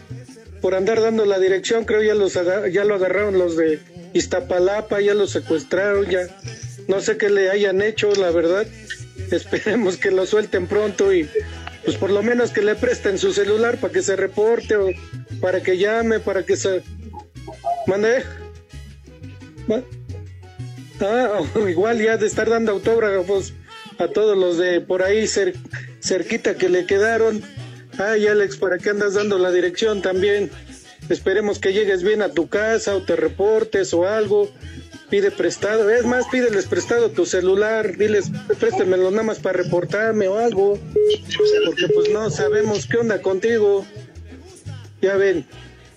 [0.62, 2.32] por andar dando la dirección, creo ya los
[2.72, 3.78] ya lo agarraron los de
[4.14, 6.20] Iztapalapa, ya lo secuestraron, ya
[6.88, 8.66] no sé qué le hayan hecho, la verdad.
[9.30, 11.28] Esperemos que lo suelten pronto y
[11.84, 14.88] pues por lo menos que le presten su celular para que se reporte o
[15.40, 16.82] para que llame, para que se
[17.86, 18.22] mande.
[19.66, 19.82] Ma-
[20.98, 23.52] Ah, igual ya de estar dando autógrafos
[23.98, 25.54] a todos los de por ahí cer-
[26.00, 27.42] cerquita que le quedaron.
[27.98, 30.50] Ay, Alex, ¿para qué andas dando la dirección también?
[31.08, 34.50] Esperemos que llegues bien a tu casa o te reportes o algo.
[35.08, 40.36] Pide prestado, es más, pídeles prestado tu celular, diles, préstemelo nada más para reportarme o
[40.36, 40.80] algo,
[41.64, 43.86] porque pues no sabemos qué onda contigo.
[45.00, 45.46] Ya ven,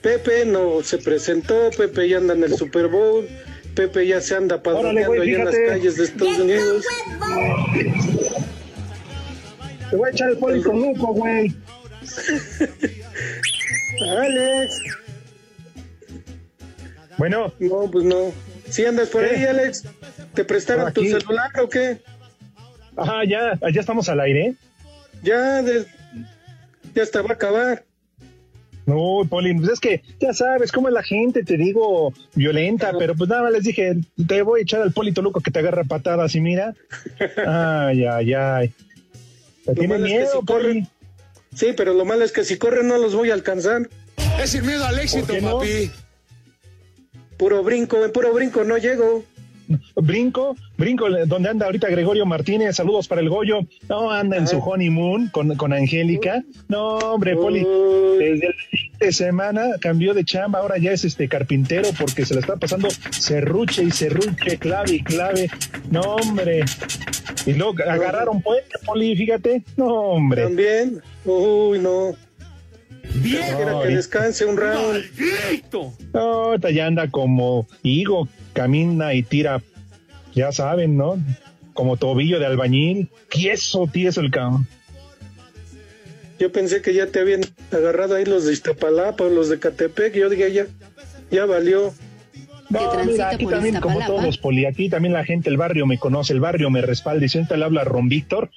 [0.01, 3.27] Pepe no se presentó, Pepe ya anda en el Super Bowl,
[3.73, 6.85] Pepe ya se anda güey, ahí en las calles de Estados Unidos.
[9.89, 11.55] Te voy a echar el poli con Luco, güey.
[14.19, 14.81] Alex.
[17.17, 17.53] Bueno.
[17.59, 18.31] No, pues no.
[18.69, 19.43] Si andas por ahí.
[19.45, 19.83] Alex,
[20.33, 21.97] ¿te prestaron tu celular o qué?
[22.95, 24.55] Ajá, ya, ya estamos al aire.
[25.23, 25.85] Ya, de-
[26.95, 27.83] ya hasta va a acabar.
[28.85, 33.13] No, Poli, pues es que ya sabes cómo es la gente, te digo, violenta, pero
[33.13, 35.83] pues nada más les dije, te voy a echar al Polito Luco que te agarra
[35.83, 36.73] patadas y mira.
[37.45, 38.73] Ay, ay, ay.
[39.65, 40.87] Te tiene malo es que miedo, si corren-
[41.59, 43.89] Sí, pero lo malo es que si corren no los voy a alcanzar.
[44.41, 45.57] Es sin miedo al éxito, ¿Por qué no?
[45.57, 45.91] papi.
[47.35, 49.25] Puro brinco, en puro brinco no llego.
[49.97, 53.59] Brinco, brinco, donde anda ahorita Gregorio Martínez, saludos para el Goyo.
[53.89, 56.43] No, anda en su honeymoon con, con Angélica.
[56.69, 57.59] No, hombre, Poli,
[58.17, 62.35] desde el fin de semana cambió de chamba, ahora ya es este carpintero porque se
[62.35, 65.49] le está pasando serruche y serruche, clave y clave.
[65.91, 66.63] No, hombre.
[67.45, 69.63] Y luego agarraron puente, Poli, fíjate.
[69.77, 70.43] No, hombre.
[70.43, 71.01] También.
[71.25, 72.15] Uy, no.
[73.15, 73.41] Bien.
[73.83, 75.03] Que descanse un round.
[75.17, 75.93] ¡Maldito!
[76.13, 79.61] No, ahorita ya anda como higo, camina y tira,
[80.33, 81.17] ya saben, ¿no?
[81.73, 83.09] Como tobillo de albañil.
[83.29, 84.67] Tieso, tieso el cabrón.
[86.37, 90.13] Yo pensé que ya te habían agarrado ahí los de Iztapalapa o los de Catepec.
[90.13, 90.67] Yo dije, ya,
[91.31, 91.93] ya valió.
[92.69, 96.33] No, mira, aquí también como todos, Poli, aquí también la gente, el barrio me conoce,
[96.33, 97.25] el barrio me respalda.
[97.25, 98.51] Y siempre le habla a Ron Víctor,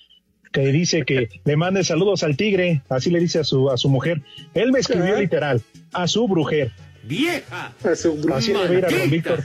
[0.53, 3.89] que dice que le mande saludos al tigre, así le dice a su, a su
[3.89, 4.23] mujer.
[4.55, 6.73] Él me escribió literal, a su brujer.
[7.05, 7.73] ¡Vieja!
[7.85, 9.11] A su Así le va a ir a Ron.
[9.11, 9.45] Víctor.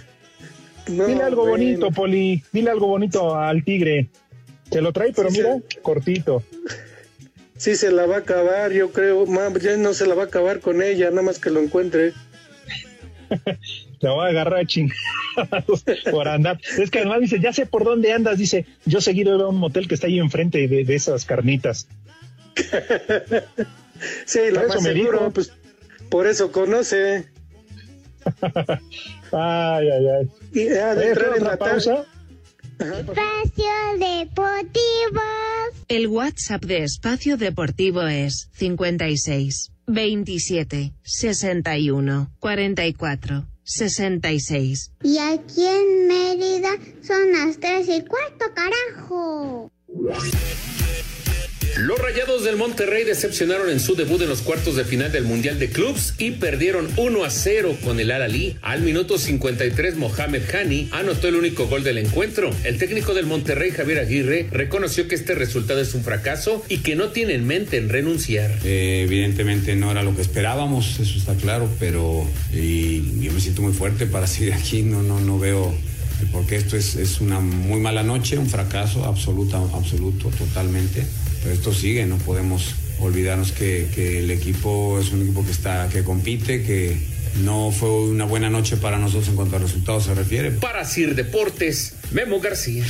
[0.90, 1.58] No, Dile algo bueno.
[1.58, 4.10] bonito, Poli, dile algo bonito al tigre.
[4.72, 6.44] Se lo trae, pero Sí, mira, cortito.
[7.56, 9.26] Sí se la va a acabar, yo creo.
[9.26, 12.14] Ma, ya no se la va a acabar con ella, nada más que lo encuentre.
[14.00, 16.60] Te voy a agarrar a chingados por andar.
[16.78, 18.38] Es que además dice, ya sé por dónde andas.
[18.38, 21.88] Dice, yo seguido iba a un motel que está ahí enfrente de, de esas carnitas.
[24.26, 25.32] Sí, lo Eso más me seguro, dijo.
[25.32, 25.52] pues
[26.10, 27.26] por eso conoce.
[29.32, 30.28] Ay, ay, ay.
[30.54, 32.06] Y ha de entrar ¿qué en otra la pausa?
[32.80, 33.66] Espacio
[34.00, 35.22] Deportivo.
[35.88, 44.92] El WhatsApp de Espacio Deportivo es 56 27 61 44 66.
[45.04, 46.70] Y aquí en Mérida
[47.06, 49.72] son las tres y cuarto, carajo.
[51.78, 55.60] Los Rayados del Monterrey decepcionaron en su debut en los cuartos de final del Mundial
[55.60, 58.58] de Clubs y perdieron 1 a 0 con el Al-Ali.
[58.64, 62.50] Al minuto 53, Mohamed Hani anotó el único gol del encuentro.
[62.64, 66.96] El técnico del Monterrey, Javier Aguirre, reconoció que este resultado es un fracaso y que
[66.96, 68.50] no tiene en mente en renunciar.
[68.64, 73.74] Eh, evidentemente no era lo que esperábamos, eso está claro, pero yo me siento muy
[73.74, 75.76] fuerte para seguir aquí, no, no, no veo
[76.32, 81.06] porque esto es, es una muy mala noche, un fracaso absoluto, absoluto, totalmente.
[81.52, 86.04] Esto sigue, no podemos olvidarnos que, que el equipo es un equipo que está, que
[86.04, 86.98] compite, que
[87.44, 90.52] no fue una buena noche para nosotros en cuanto a resultados se refiere.
[90.52, 92.84] Para Sir Deportes, Memo García.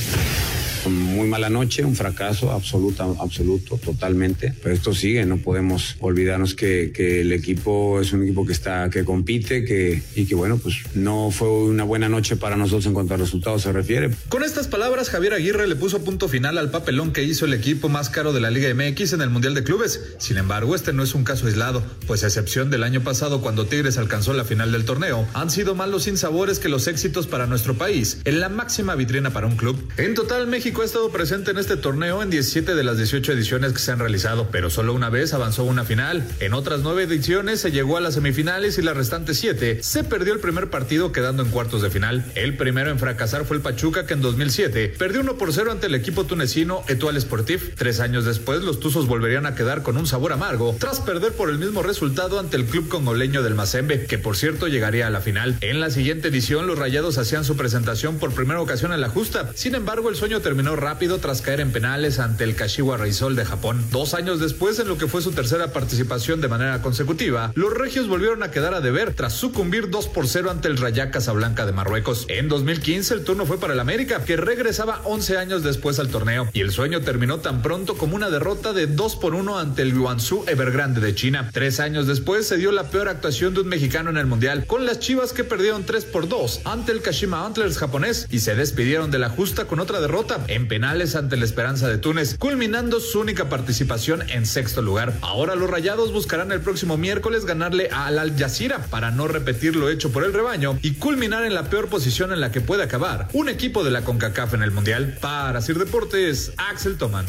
[0.88, 4.54] Muy mala noche, un fracaso absoluto, absoluto, totalmente.
[4.62, 8.90] Pero esto sigue, no podemos olvidarnos que, que, el equipo es un equipo que está,
[8.90, 12.94] que compite, que y que bueno, pues no fue una buena noche para nosotros en
[12.94, 14.10] cuanto a resultados se refiere.
[14.28, 17.88] Con estas palabras, Javier Aguirre le puso punto final al papelón que hizo el equipo
[17.88, 20.00] más caro de la Liga MX en el Mundial de Clubes.
[20.18, 23.66] Sin embargo, este no es un caso aislado, pues a excepción del año pasado cuando
[23.66, 27.46] Tigres alcanzó la final del torneo, han sido más los sinsabores que los éxitos para
[27.46, 29.76] nuestro país en la máxima vitrina para un club.
[29.96, 33.72] En total, México ha estado presente en este torneo en 17 de las 18 ediciones
[33.72, 36.24] que se han realizado, pero solo una vez avanzó una final.
[36.40, 40.32] En otras nueve ediciones se llegó a las semifinales y las restantes siete se perdió
[40.32, 42.24] el primer partido quedando en cuartos de final.
[42.34, 45.86] El primero en fracasar fue el Pachuca que en 2007 perdió 1 por 0 ante
[45.86, 47.74] el equipo tunecino Etoile Sportif.
[47.74, 51.50] Tres años después los Tuzos volverían a quedar con un sabor amargo tras perder por
[51.50, 55.20] el mismo resultado ante el club congoleño del Mazembe, que por cierto llegaría a la
[55.20, 55.56] final.
[55.60, 59.50] En la siguiente edición los Rayados hacían su presentación por primera ocasión en la justa.
[59.54, 63.44] Sin embargo, el sueño terminó rápido tras caer en penales ante el Kashiwa Reysol de
[63.44, 63.84] Japón.
[63.90, 68.08] Dos años después, en lo que fue su tercera participación de manera consecutiva, los regios
[68.08, 71.72] volvieron a quedar a deber tras sucumbir 2 por 0 ante el Rayak Casablanca de
[71.72, 72.26] Marruecos.
[72.28, 76.48] En 2015 el turno fue para el América, que regresaba 11 años después al torneo,
[76.52, 79.96] y el sueño terminó tan pronto como una derrota de 2 por 1 ante el
[79.96, 81.50] Guangzhou Evergrande de China.
[81.52, 84.84] Tres años después se dio la peor actuación de un mexicano en el Mundial, con
[84.84, 89.10] las Chivas que perdieron 3 por 2 ante el Kashima Antlers japonés y se despidieron
[89.10, 93.20] de la justa con otra derrota en penales ante la Esperanza de Túnez, culminando su
[93.20, 95.14] única participación en sexto lugar.
[95.20, 99.88] Ahora los Rayados buscarán el próximo miércoles ganarle al Al Jazeera para no repetir lo
[99.88, 103.28] hecho por el rebaño y culminar en la peor posición en la que puede acabar
[103.32, 105.18] un equipo de la CONCACAF en el Mundial.
[105.20, 107.26] Para Sir Deportes, Axel Toman.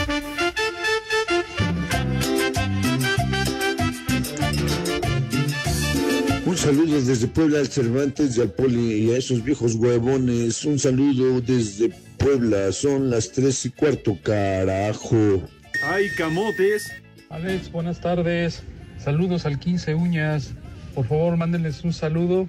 [6.45, 10.65] Un saludo desde Puebla al Cervantes al Poli y a esos viejos huevones.
[10.65, 12.71] Un saludo desde Puebla.
[12.71, 15.41] Son las tres y cuarto, carajo.
[15.83, 16.91] ¡Ay, camotes!
[17.29, 18.61] Alex, buenas tardes.
[18.97, 20.51] Saludos al 15 Uñas.
[20.93, 22.47] Por favor, mándenles un saludo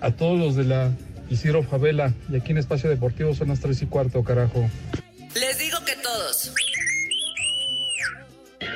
[0.00, 0.92] a todos los de la
[1.28, 2.12] Isidro Favela.
[2.30, 4.70] Y aquí en Espacio Deportivo son las tres y cuarto, carajo.
[5.34, 6.52] Les digo que todos.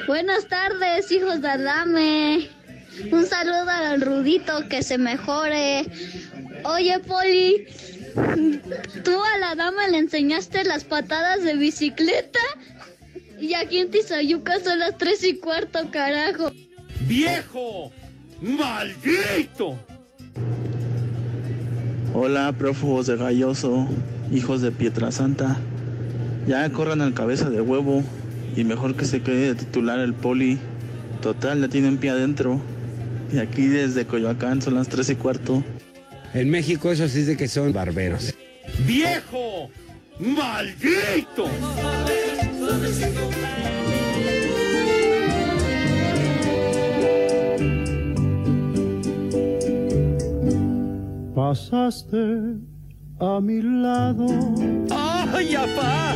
[0.06, 2.48] Buenas tardes, hijos de Adame.
[3.12, 5.86] Un saludo al Rudito, que se mejore.
[6.64, 7.66] Oye, Poli,
[9.04, 12.40] ¿tú a la dama le enseñaste las patadas de bicicleta?
[13.40, 16.50] Y aquí en Tizayuca son las tres y cuarto, carajo.
[17.06, 17.92] ¡Viejo!
[18.40, 19.78] ¡Maldito!
[22.14, 23.86] Hola, prófugos de Galloso,
[24.32, 25.56] hijos de Pietrasanta.
[26.46, 28.02] Ya corran al cabeza de huevo
[28.56, 30.58] y mejor que se quede de titular el poli.
[31.20, 32.60] Total, le tiene un pie adentro.
[33.32, 35.62] Y aquí desde Coyoacán son las tres y cuarto.
[36.34, 38.34] En México eso sí es de que son barberos.
[38.86, 39.70] ¡Viejo!
[40.18, 41.48] ¡Maldito!
[51.34, 52.56] Pasaste
[53.20, 54.26] a mi lado.
[54.90, 56.14] ¡Ay, apá!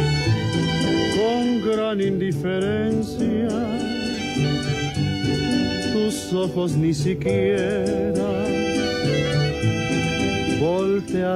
[1.16, 3.48] Con gran indiferencia.
[5.92, 8.31] Tus ojos ni siquiera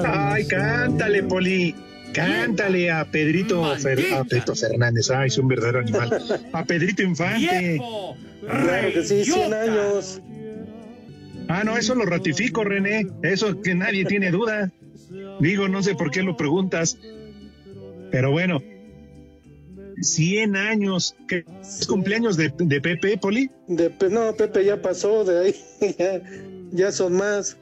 [0.06, 1.74] Ay, cántale, Poli.
[2.12, 5.10] Cántale a Pedrito, Fer- a Pedrito Fernández.
[5.10, 6.22] Ay, es un verdadero animal.
[6.52, 7.80] A Pedrito Infante.
[8.40, 10.20] Claro que sí, 100 años.
[11.48, 13.06] Ah, no, eso lo ratifico, René.
[13.22, 14.72] Eso que nadie tiene duda.
[15.40, 16.96] Digo, no sé por qué lo preguntas.
[18.10, 18.62] Pero bueno,
[20.00, 21.14] 100 años.
[21.28, 23.50] ¿Qué es cumpleaños de, de Pepe, Poli?
[23.68, 25.54] De no, Pepe ya pasó de ahí.
[25.98, 26.20] ya,
[26.72, 27.56] ya son más.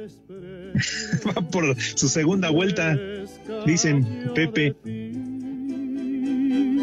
[1.26, 2.98] Va por su segunda vuelta,
[3.66, 4.74] dicen Pepe.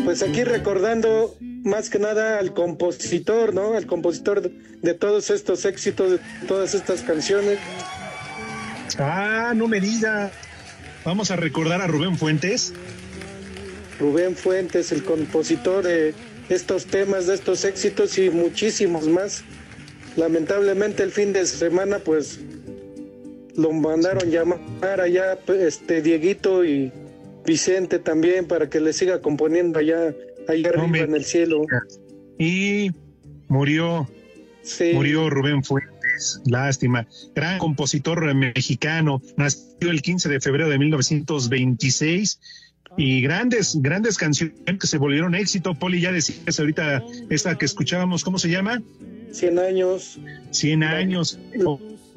[0.04, 3.74] Pues aquí recordando más que nada al compositor, ¿no?
[3.74, 4.52] Al compositor de,
[4.82, 7.60] de todos estos éxitos, de todas estas canciones.
[8.98, 10.32] Ah, no me diga.
[11.04, 12.74] Vamos a recordar a Rubén Fuentes.
[14.00, 16.14] Rubén Fuentes, el compositor de
[16.50, 19.44] estos temas, de estos éxitos y muchísimos más.
[20.16, 22.40] Lamentablemente el fin de semana pues
[23.58, 26.92] lo mandaron llamar allá este Dieguito y
[27.46, 30.14] Vicente también para que le siga componiendo allá,
[30.48, 31.66] allá arriba en el cielo.
[32.38, 32.92] Y
[33.48, 34.08] murió,
[34.62, 34.92] Sí.
[34.94, 37.08] murió Rubén Fuentes, lástima.
[37.34, 42.40] Gran compositor mexicano, nació el 15 de febrero de 1926
[42.98, 45.74] y grandes, grandes canciones que se volvieron éxito.
[45.74, 48.82] Poli, ya decías ahorita esta que escuchábamos, ¿cómo se llama?
[49.32, 50.20] 100 años.
[50.52, 51.40] 100 años.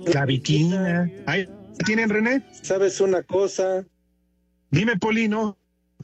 [0.07, 1.11] La Viquina.
[1.27, 2.43] Ahí ¿la tienen, René?
[2.63, 3.85] ¿Sabes una cosa?
[4.71, 5.57] Dime, Poli, no.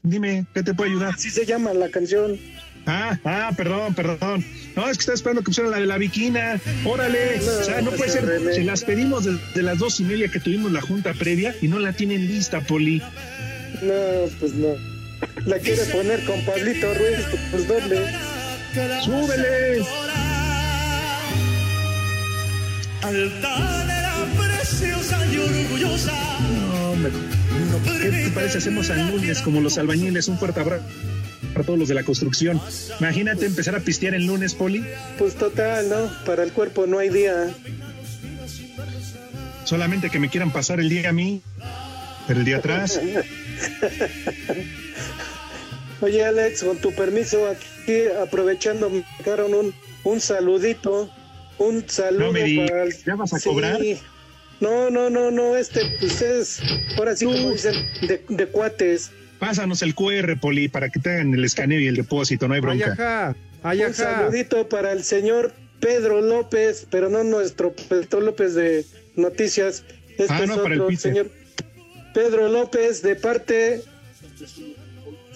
[0.03, 1.15] Dime, ¿qué te puede ayudar?
[1.15, 2.39] Así se llama la canción.
[2.87, 4.45] Ah, ah, perdón, perdón.
[4.77, 6.61] No, es que estaba esperando que pusieran la de la Viquina.
[6.85, 7.39] Órale.
[7.45, 8.27] No, o sea, no puede ser.
[8.27, 8.53] René.
[8.53, 11.81] Se las pedimos desde las dos y media que tuvimos la junta previa y no
[11.81, 13.03] la tienen lista, Poli.
[13.83, 14.75] No, pues no.
[15.47, 18.07] La quiere poner con Pablito Ruiz, pues ¿dónde?
[19.03, 19.85] ¡Súbele!
[23.03, 26.13] Altanera preciosa y orgullosa.
[26.41, 27.13] No, hombre.
[28.03, 28.59] ¿Qué te parece?
[28.59, 30.29] Hacemos San Lunes como los albañiles.
[30.29, 30.85] Un fuerte abrazo
[31.57, 32.61] para todos los de la construcción.
[33.01, 34.85] Imagínate empezar a pistear el lunes, Poli.
[35.19, 36.11] Pues total, ¿no?
[36.27, 37.49] Para el cuerpo no hay día.
[39.65, 41.41] Solamente que me quieran pasar el día a mí,
[42.27, 43.01] pero el día atrás.
[46.03, 51.11] Oye, Alex, con tu permiso, aquí aprovechando, me dejaron un, un saludito.
[51.59, 53.49] Un saludo No me digas, para el- ¿ya vas a Sí.
[53.49, 53.81] cobrar?
[54.61, 56.61] No, no, no, no, este, ustedes,
[56.97, 59.11] ahora sí como dicen, de, de cuates.
[59.39, 62.61] Pásanos el QR, Poli, para que te hagan el escaneo y el depósito, no hay
[62.61, 62.87] bronca.
[62.93, 63.89] Ayaja, ayaja.
[63.89, 69.85] Un saludito para el señor Pedro López, pero no nuestro Pedro López de noticias.
[70.17, 71.31] Este Ah, es no, para el otro señor
[72.15, 73.83] Pedro López de parte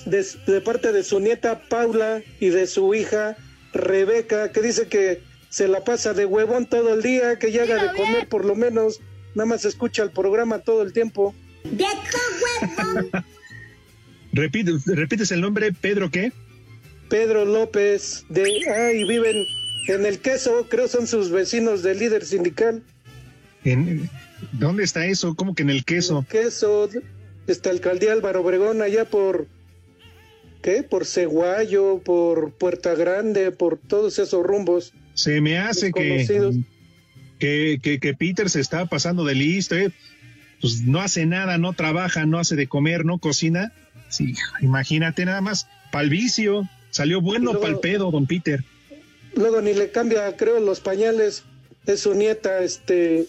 [0.06, 3.36] de, de parte de su nieta Paula y de su hija
[3.74, 7.82] Rebeca, que dice que se la pasa de huevón todo el día, que ya haga
[7.82, 9.00] de comer por lo menos,
[9.34, 11.34] nada más escucha el programa todo el tiempo.
[14.32, 16.32] Repite, ¿Repites el nombre, Pedro qué?
[17.08, 19.44] Pedro López de ay viven
[19.88, 22.82] en el queso, creo son sus vecinos del líder sindical.
[23.64, 24.08] En-
[24.52, 25.34] ¿Dónde está eso?
[25.34, 26.24] ¿Cómo que en el queso?
[26.30, 26.88] Queso,
[27.46, 29.48] está alcaldía Álvaro Obregón allá por
[30.62, 30.82] ¿qué?
[30.82, 34.94] Por Ceguayo, por Puerta Grande, por todos esos rumbos.
[35.20, 36.26] Se me hace que,
[37.38, 39.92] que, que, que Peter se está pasando de listo, ¿eh?
[40.62, 43.72] Pues no hace nada, no trabaja, no hace de comer, no cocina.
[44.08, 46.68] Sí, imagínate nada más, pa'l vicio.
[46.90, 48.64] Salió bueno luego- pa'l pedo, don Peter.
[49.36, 51.44] Luego ni le cambia, creo, los pañales.
[51.86, 53.26] Es su nieta, este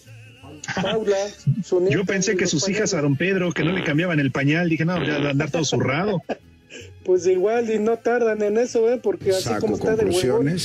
[0.80, 1.16] Paula,
[1.64, 1.94] su nieta.
[1.94, 4.84] Yo pensé que sus hijas a don Pedro, que no le cambiaban el pañal, dije,
[4.84, 6.22] no, ya va a andar todo zurrado.
[7.04, 8.98] Pues igual y no tardan en eso, ¿eh?
[9.02, 10.56] Porque así Saco como está de huevón.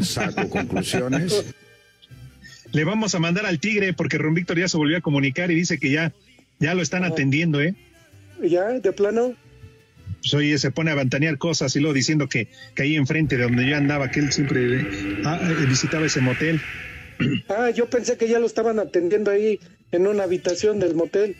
[0.00, 1.44] Saco conclusiones.
[2.72, 5.54] Le vamos a mandar al tigre porque Ron Víctor ya se volvió a comunicar y
[5.54, 6.12] dice que ya,
[6.58, 7.74] ya lo están atendiendo, ¿eh?
[8.42, 8.68] ¿Ya?
[8.68, 9.34] ¿De plano?
[10.20, 13.44] Pues oye, se pone a vantanear cosas y luego diciendo que, que ahí enfrente de
[13.44, 16.60] donde yo andaba, que él siempre eh, ah, eh, visitaba ese motel.
[17.48, 19.58] Ah, yo pensé que ya lo estaban atendiendo ahí
[19.90, 21.34] en una habitación del motel.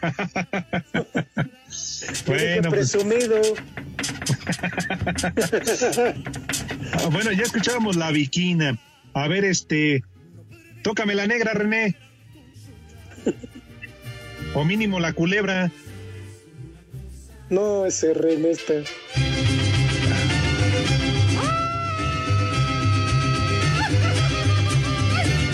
[2.24, 3.34] Qué Bueno, pues, presumido.
[6.94, 8.78] ah, bueno, ya escuchábamos la viquina.
[9.14, 10.02] A ver, este,
[10.82, 11.96] tócame la negra, René.
[14.54, 15.70] O mínimo la culebra.
[17.50, 18.74] No, ese René está.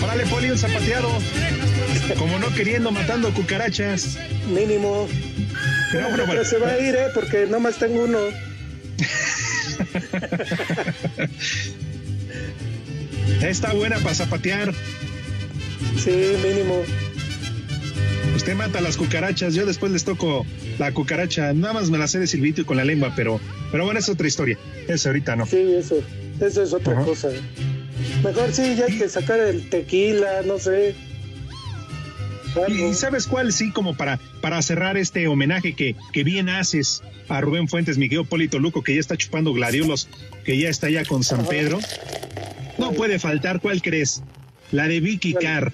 [0.03, 1.09] Órale, Poli, un zapateado.
[2.17, 4.17] Como no queriendo, matando cucarachas.
[4.47, 5.07] Mínimo.
[5.91, 6.43] Pero bueno, Pero bueno.
[6.43, 7.07] se va a ir, ¿eh?
[7.13, 8.19] Porque nomás tengo uno.
[13.41, 14.73] Está buena para zapatear.
[15.97, 16.81] Sí, mínimo.
[18.35, 20.45] Usted mata las cucarachas, yo después les toco
[20.79, 21.53] la cucaracha.
[21.53, 23.39] Nada más me la sé de silbito y con la lengua, pero,
[23.71, 24.57] pero bueno, es otra historia.
[24.87, 25.45] Eso ahorita no.
[25.45, 26.01] Sí, eso.
[26.39, 27.29] Eso es otra cosa.
[28.23, 30.95] Mejor sí, ya hay que sacar el tequila, no sé.
[32.67, 37.01] Y, y sabes cuál, sí, como para, para cerrar este homenaje que, que bien haces
[37.29, 40.09] a Rubén Fuentes, Miguel Polito Luco, que ya está chupando gladiolos,
[40.43, 41.79] que ya está ya con San Pedro.
[42.77, 44.23] No puede faltar, ¿cuál crees?
[44.71, 45.73] La de Vicky Carr,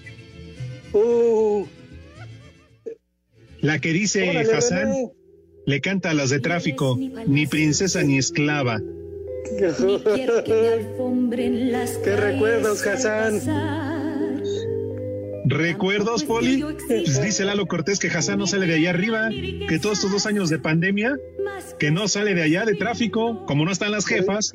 [0.94, 1.66] Uh,
[3.60, 5.12] la que dice órale, Hassan,
[5.66, 6.98] le canta a las de tráfico,
[7.28, 8.80] ni princesa ni esclava.
[12.04, 13.97] ¿Qué recuerdos, Hassan?
[15.50, 16.64] ¿Recuerdos, Poli?
[16.88, 20.26] Pues dice Lalo Cortés que Hassan no sale de allá arriba, que todos estos dos
[20.26, 21.16] años de pandemia,
[21.80, 24.52] que no sale de allá de tráfico, como no están las jefas,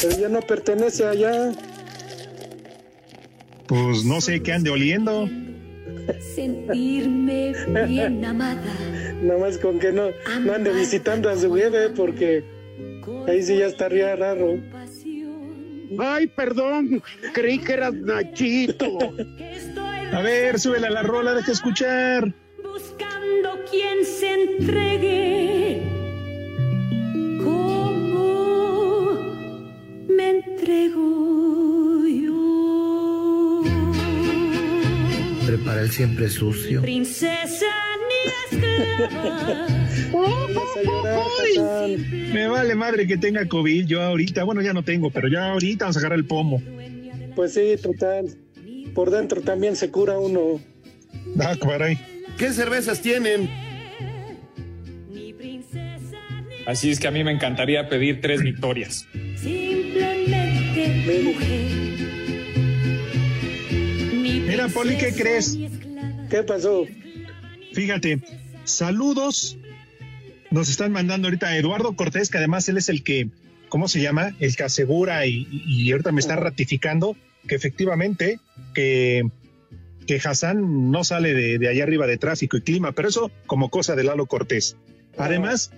[0.00, 1.52] Pero ya no pertenece allá.
[3.66, 5.28] pues no sé qué ande oliendo.
[6.34, 7.52] Sentirme
[7.86, 8.62] bien amada.
[9.22, 10.08] Nada más con que no,
[10.40, 12.42] no ande visitando a su jefe porque
[13.28, 14.58] ahí sí ya estaría raro.
[15.98, 17.02] Ay, perdón,
[17.34, 18.86] creí que eras Nachito.
[20.12, 22.34] A ver, súbela a la rola, deja escuchar.
[22.62, 25.82] Buscando quien se entregue.
[27.42, 29.12] ¿Cómo
[30.08, 33.62] me entrego yo?
[35.46, 36.82] Prepara el siempre sucio.
[36.82, 37.66] Princesa
[38.08, 39.66] ni esclava.
[42.32, 44.42] Me vale madre que tenga COVID yo ahorita.
[44.44, 46.60] Bueno, ya no tengo, pero ya ahorita vamos a agarrar el pomo.
[47.36, 48.26] Pues sí, total.
[48.94, 50.60] Por dentro también se cura uno.
[51.38, 51.98] Ah, caray.
[52.38, 53.50] ¿Qué cervezas tienen?
[56.66, 59.06] Así es que a mí me encantaría pedir tres victorias.
[59.36, 61.60] Simplemente mujer.
[64.46, 65.58] Mira, Poli, ¿qué crees?
[66.28, 66.86] ¿Qué pasó?
[67.72, 68.20] Fíjate,
[68.64, 69.56] saludos.
[70.50, 73.28] Nos están mandando ahorita Eduardo Cortés, que además él es el que,
[73.68, 74.34] ¿cómo se llama?
[74.40, 77.16] El que asegura y, y ahorita me está ratificando
[77.46, 78.38] que efectivamente
[78.74, 79.22] que,
[80.06, 83.70] que Hassan no sale de, de allá arriba de tráfico y clima, pero eso como
[83.70, 84.76] cosa de Lalo Cortés.
[85.16, 85.72] Además,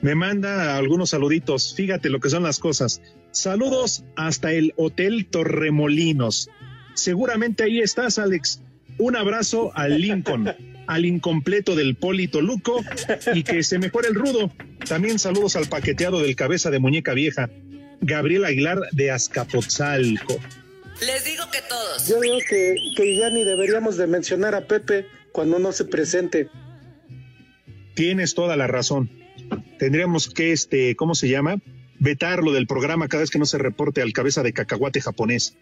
[0.00, 1.74] me manda algunos saluditos.
[1.74, 3.02] Fíjate lo que son las cosas.
[3.32, 6.48] Saludos hasta el Hotel Torremolinos.
[6.94, 8.62] Seguramente ahí estás, Alex.
[8.98, 10.54] Un abrazo al Lincoln,
[10.86, 12.80] al incompleto del Polito Luco
[13.34, 14.50] y que se mejore el rudo.
[14.88, 17.50] También saludos al paqueteado del cabeza de muñeca vieja,
[18.00, 20.38] Gabriel Aguilar de Azcapotzalco.
[21.00, 22.08] Les digo que todos.
[22.08, 26.48] Yo digo que, que ya ni deberíamos de mencionar a Pepe cuando no se presente.
[27.94, 29.10] Tienes toda la razón.
[29.78, 31.56] Tendríamos que, este, ¿cómo se llama?
[31.98, 35.56] Vetarlo del programa cada vez que no se reporte al cabeza de cacahuate japonés.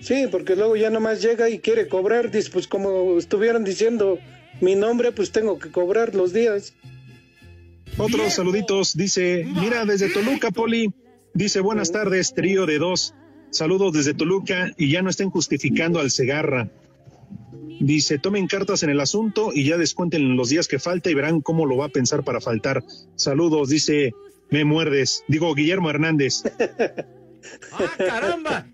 [0.00, 4.18] Sí, porque luego ya nomás llega y quiere cobrar, pues como estuvieran diciendo
[4.60, 6.74] mi nombre, pues tengo que cobrar los días.
[7.96, 10.92] Otros saluditos, dice, mira desde Toluca, Poli,
[11.34, 13.14] dice buenas tardes, trío de dos,
[13.50, 16.70] saludos desde Toluca y ya no estén justificando al Segarra.
[17.80, 21.40] Dice, tomen cartas en el asunto y ya descuenten los días que falta y verán
[21.40, 22.82] cómo lo va a pensar para faltar.
[23.14, 24.12] Saludos, dice,
[24.50, 25.24] me muerdes.
[25.28, 26.42] Digo, Guillermo Hernández.
[27.72, 28.66] ¡Ah, caramba!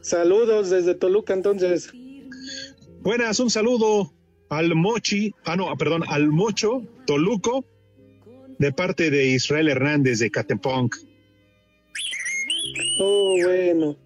[0.00, 1.90] Saludos desde Toluca, entonces.
[3.00, 4.12] Buenas, un saludo
[4.48, 7.64] al Mochi, ah no, perdón, al Mocho Toluco,
[8.58, 10.94] de parte de Israel Hernández de Catepunk.
[12.98, 13.96] Oh, bueno.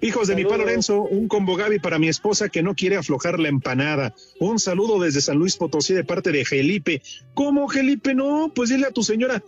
[0.00, 3.40] Hijos de mi pa Lorenzo, un combo Gaby para mi esposa que no quiere aflojar
[3.40, 4.14] la empanada.
[4.38, 7.02] Un saludo desde San Luis Potosí de parte de Felipe.
[7.34, 8.14] ¿Cómo, Felipe?
[8.14, 9.42] No, pues dile a tu señora.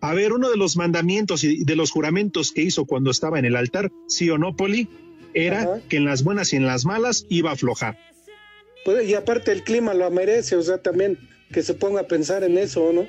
[0.00, 3.44] A ver, uno de los mandamientos y de los juramentos que hizo cuando estaba en
[3.44, 4.88] el altar, sí o no, Poli,
[5.34, 7.98] era que en las buenas y en las malas iba a aflojar.
[8.86, 11.18] Pues, y aparte el clima lo merece, o sea, también
[11.52, 13.06] que se ponga a pensar en eso, ¿no?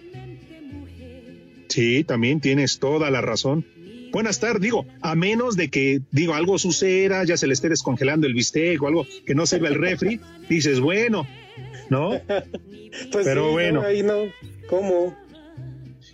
[1.70, 3.66] Sí, también tienes toda la razón.
[4.12, 8.28] Buenas tardes, digo, a menos de que, digo, algo suceda, ya se le esté descongelando
[8.28, 11.28] el bistec o algo que no sirva el refri, dices, bueno,
[11.90, 12.20] ¿no?
[13.10, 13.82] Pues Pero sí, bueno.
[13.82, 14.24] no, ahí no.
[14.68, 15.18] ¿Cómo?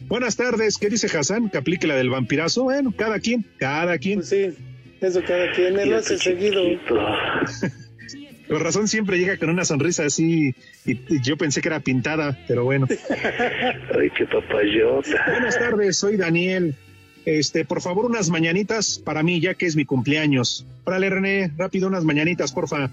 [0.02, 1.50] Buenas tardes, ¿qué dice Hassan?
[1.50, 2.66] ¿Que aplique la del vampirazo?
[2.66, 4.20] Bueno, cada quien, cada quien.
[4.20, 4.54] Pues sí,
[5.02, 6.62] eso cada quien, él lo hace seguido.
[8.48, 10.54] Por razón siempre llega con una sonrisa así
[10.86, 12.88] y, y yo pensé que era pintada, pero bueno.
[13.10, 15.26] Ay, qué papayota.
[15.32, 16.76] Buenas tardes, soy Daniel.
[17.28, 20.66] Este, por favor, unas mañanitas para mí, ya que es mi cumpleaños.
[20.86, 22.90] Órale, René, rápido unas mañanitas, porfa,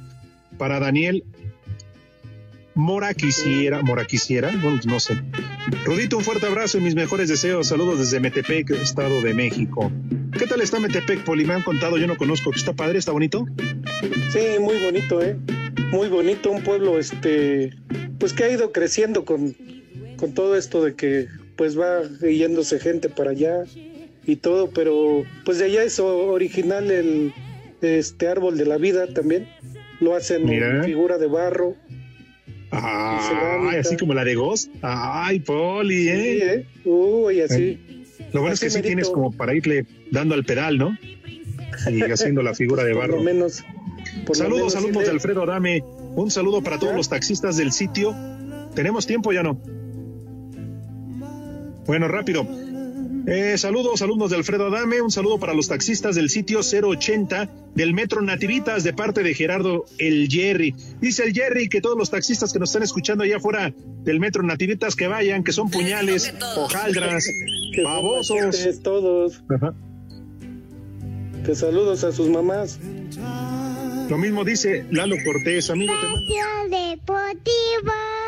[0.59, 1.22] para Daniel.
[2.74, 5.22] Mora quisiera, Mora quisiera, bueno, no sé.
[5.85, 7.68] Rudito, un fuerte abrazo y mis mejores deseos.
[7.68, 9.93] Saludos desde Metepec, Estado de México.
[10.37, 11.45] ¿Qué tal está Metepec, Poli?
[11.45, 12.51] Me han contado, yo no conozco.
[12.53, 12.99] ¿Está padre?
[12.99, 13.47] ¿Está bonito?
[14.32, 15.37] Sí, muy bonito, ¿eh?
[15.93, 17.72] Muy bonito, un pueblo, este,
[18.18, 19.55] pues que ha ido creciendo con,
[20.16, 23.62] con todo esto de que, pues va yéndose gente para allá
[24.27, 27.33] y todo, pero pues de allá es original el,
[27.83, 29.49] este árbol de la vida también.
[30.01, 30.79] Lo hacen Mira.
[30.79, 31.75] en figura de barro.
[32.70, 34.68] Ay, así como la de Ghost.
[34.83, 36.16] Ay, Poli, ¿eh?
[36.16, 36.66] Sí, ¿eh?
[36.91, 37.79] Uy, así.
[38.33, 38.87] Lo bueno Así es que sí merito.
[38.89, 40.97] tienes como para irle dando al pedal, ¿no?
[41.91, 43.16] Y haciendo la figura de Por barro.
[43.18, 43.62] lo menos.
[44.27, 45.85] por lo Saludos, menos saludos le- de Alfredo Adame.
[46.16, 48.14] Un saludo para todos los taxistas del sitio.
[48.75, 49.61] ¿Tenemos tiempo ya no?
[51.87, 52.47] Bueno, rápido.
[53.27, 55.01] Eh, saludos, alumnos de Alfredo Adame.
[55.01, 59.87] Un saludo para los taxistas del sitio 080 del Metro Nativitas de parte de Gerardo
[59.99, 60.75] El Jerry.
[61.01, 63.72] Dice el Jerry que todos los taxistas que nos están escuchando allá afuera
[64.03, 67.25] del Metro Nativitas que vayan, que son puñales, hojaldras,
[67.83, 68.83] babosos.
[68.83, 69.43] todos.
[71.47, 72.79] Que saludos a sus mamás.
[74.11, 75.95] Lo mismo dice Lalo Cortés, amigo.
[75.95, 76.77] Te mando...
[76.77, 78.24] Deportivos.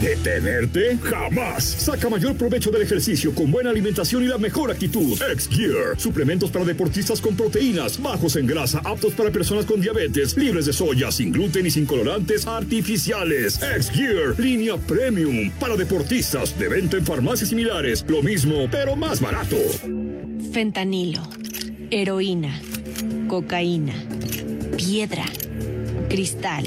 [0.00, 0.98] ¿Detenerte?
[1.02, 1.64] Jamás.
[1.64, 5.18] Saca mayor provecho del ejercicio con buena alimentación y la mejor actitud.
[5.32, 5.98] X-Gear.
[5.98, 10.72] Suplementos para deportistas con proteínas, bajos en grasa, aptos para personas con diabetes, libres de
[10.72, 13.60] soya, sin gluten y sin colorantes artificiales.
[13.62, 14.38] X-Gear.
[14.38, 15.50] Línea premium.
[15.58, 16.58] Para deportistas.
[16.58, 18.04] De venta en farmacias similares.
[18.08, 19.56] Lo mismo, pero más barato.
[20.52, 21.22] Fentanilo.
[21.90, 22.60] Heroína.
[23.28, 23.94] Cocaína.
[24.76, 25.24] Piedra.
[26.08, 26.66] Cristal.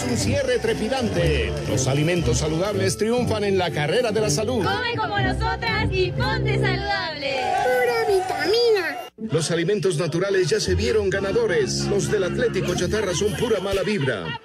[0.00, 1.52] Es un cierre trepidante.
[1.68, 4.64] Los alimentos saludables triunfan en la carrera de la salud.
[4.64, 7.34] Come como nosotras y ponte saludable.
[7.64, 8.98] Pura vitamina.
[9.30, 11.84] Los alimentos naturales ya se vieron ganadores.
[11.84, 14.40] Los del Atlético Chatarra son pura mala vibra.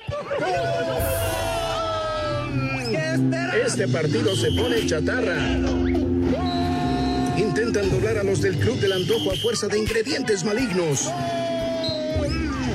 [3.65, 5.37] Este partido se pone chatarra.
[7.37, 11.09] Intentan doblar a los del Club del Antojo a fuerza de ingredientes malignos.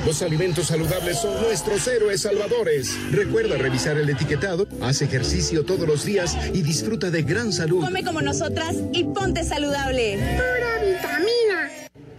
[0.05, 2.97] Los alimentos saludables son nuestros héroes salvadores.
[3.11, 7.83] Recuerda revisar el etiquetado, haz ejercicio todos los días y disfruta de gran salud.
[7.83, 10.17] Come como nosotras y ponte saludable.
[10.17, 11.69] Pura vitamina.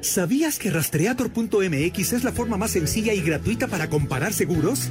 [0.00, 4.90] ¿Sabías que rastreator.mx es la forma más sencilla y gratuita para comparar seguros?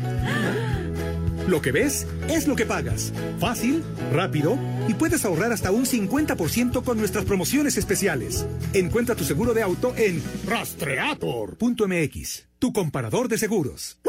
[1.51, 3.11] Lo que ves es lo que pagas.
[3.37, 3.83] Fácil,
[4.13, 8.45] rápido y puedes ahorrar hasta un 50% con nuestras promociones especiales.
[8.73, 13.99] Encuentra tu seguro de auto en rastreator.mx, tu comparador de seguros.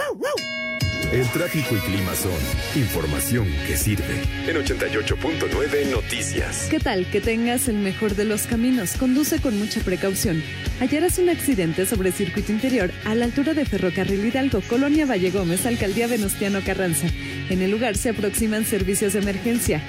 [1.12, 2.32] El tráfico y clima son
[2.74, 4.22] información que sirve.
[4.46, 6.68] En 88.9 Noticias.
[6.70, 7.04] ¿Qué tal?
[7.04, 8.96] Que tengas el mejor de los caminos.
[8.96, 10.42] Conduce con mucha precaución.
[10.80, 15.66] Hallarás un accidente sobre circuito interior a la altura de Ferrocarril Hidalgo, Colonia Valle Gómez,
[15.66, 17.08] Alcaldía Venustiano Carranza.
[17.50, 19.82] En el lugar se aproximan servicios de emergencia.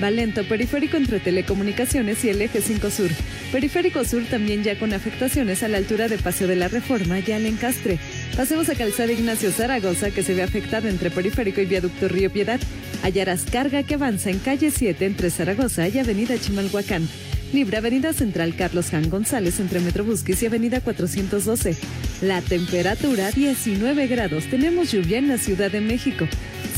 [0.00, 3.10] Valento, periférico entre telecomunicaciones y el eje 5 Sur.
[3.52, 7.32] Periférico Sur también ya con afectaciones a la altura de Paseo de la Reforma y
[7.32, 7.98] al Encastre.
[8.36, 12.60] Pasemos a Calzada Ignacio Zaragoza, que se ve afectada entre Periférico y Viaducto Río Piedad.
[13.02, 17.08] Hallarás carga que avanza en calle 7 entre Zaragoza y Avenida Chimalhuacán.
[17.52, 21.76] Libre Avenida Central Carlos Jan González entre Metrobusquis y Avenida 412.
[22.22, 24.44] La temperatura 19 grados.
[24.44, 26.26] Tenemos lluvia en la Ciudad de México.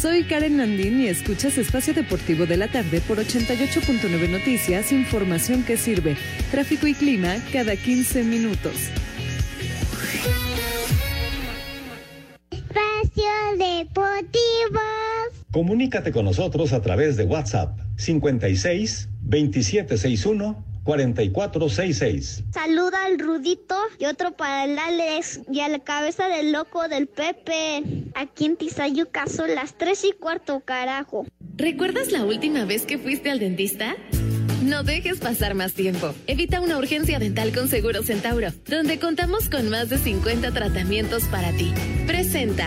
[0.00, 5.76] Soy Karen Landín y escuchas Espacio Deportivo de la Tarde por 88.9 Noticias, información que
[5.76, 6.16] sirve.
[6.50, 8.72] Tráfico y clima cada 15 minutos.
[13.62, 14.80] Espacio Deportivo.
[15.52, 22.44] Comunícate con nosotros a través de WhatsApp 56 2761 4466.
[22.52, 27.06] Saluda al Rudito y otro para el Alex y a la cabeza del loco del
[27.06, 27.82] Pepe.
[28.14, 31.24] Aquí en Tizayuca son las tres y cuarto, carajo.
[31.56, 33.94] ¿Recuerdas la última vez que fuiste al dentista?
[34.64, 36.14] No dejes pasar más tiempo.
[36.26, 41.52] Evita una urgencia dental con Seguro Centauro, donde contamos con más de 50 tratamientos para
[41.52, 41.72] ti.
[42.06, 42.66] Presenta.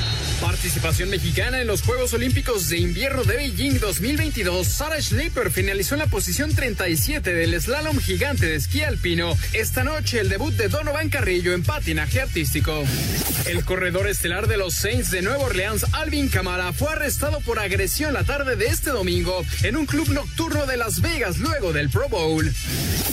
[0.41, 4.67] Participación mexicana en los Juegos Olímpicos de Invierno de Beijing 2022.
[4.67, 9.37] Sarah Schleiper finalizó en la posición 37 del slalom gigante de esquí alpino.
[9.53, 12.83] Esta noche el debut de Donovan Carrillo en patinaje artístico.
[13.45, 18.13] El corredor estelar de los Saints de Nueva Orleans, Alvin Kamara, fue arrestado por agresión
[18.13, 22.09] la tarde de este domingo en un club nocturno de Las Vegas luego del Pro
[22.09, 22.51] Bowl.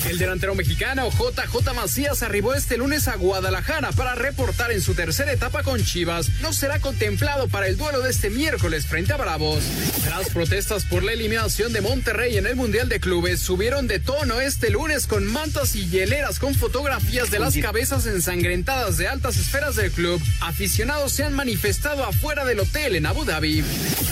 [0.09, 5.33] El delantero mexicano JJ Macías arribó este lunes a Guadalajara para reportar en su tercera
[5.33, 6.31] etapa con Chivas.
[6.41, 7.18] No será contemplado
[7.51, 9.65] para el duelo de este miércoles frente a Bravos.
[10.09, 14.41] Las protestas por la eliminación de Monterrey en el Mundial de Clubes subieron de tono
[14.41, 19.75] este lunes con mantas y hieleras con fotografías de las cabezas ensangrentadas de altas esferas
[19.75, 20.23] del club.
[20.41, 23.65] Aficionados se han manifestado afuera del hotel en Abu Dhabi.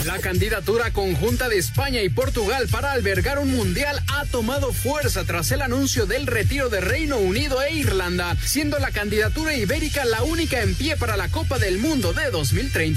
[0.05, 5.51] La candidatura conjunta de España y Portugal para albergar un mundial ha tomado fuerza tras
[5.51, 10.61] el anuncio del retiro de Reino Unido e Irlanda, siendo la candidatura ibérica la única
[10.61, 12.96] en pie para la Copa del Mundo de 2030.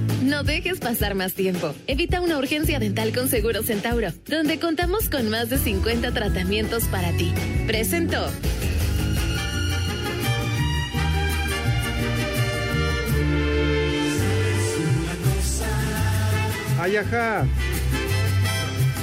[0.21, 1.73] No dejes pasar más tiempo.
[1.87, 7.11] Evita una urgencia dental con Seguro Centauro, donde contamos con más de 50 tratamientos para
[7.17, 7.33] ti.
[7.65, 8.17] Presento.
[16.79, 17.45] Ay, ajá.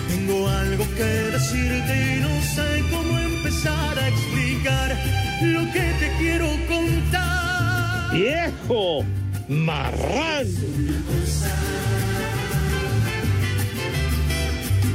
[0.09, 4.97] Tengo algo que decirte y no sé cómo empezar a explicar
[5.43, 8.13] lo que te quiero contar.
[8.13, 9.05] ¡Viejo!
[9.49, 10.47] Marrán.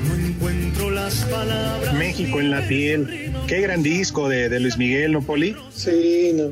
[0.08, 1.94] No encuentro las palabras.
[1.96, 3.34] México en la piel.
[3.48, 5.56] Qué gran disco de, de Luis Miguel, ¿no, Poli?
[5.74, 6.52] Sí, no.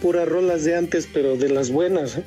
[0.00, 2.16] Puras rolas de antes, pero de las buenas.
[2.16, 2.24] ¿eh?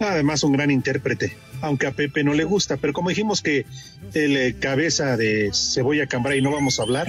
[0.00, 1.36] Además, un gran intérprete.
[1.62, 3.64] Aunque a Pepe no le gusta, pero como dijimos que
[4.12, 7.06] el eh, cabeza de cebolla cambray no vamos a hablar,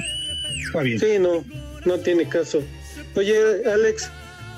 [0.65, 0.99] está bien.
[0.99, 1.43] Sí, no,
[1.85, 2.63] no tiene caso.
[3.15, 3.35] Oye,
[3.65, 4.09] Alex,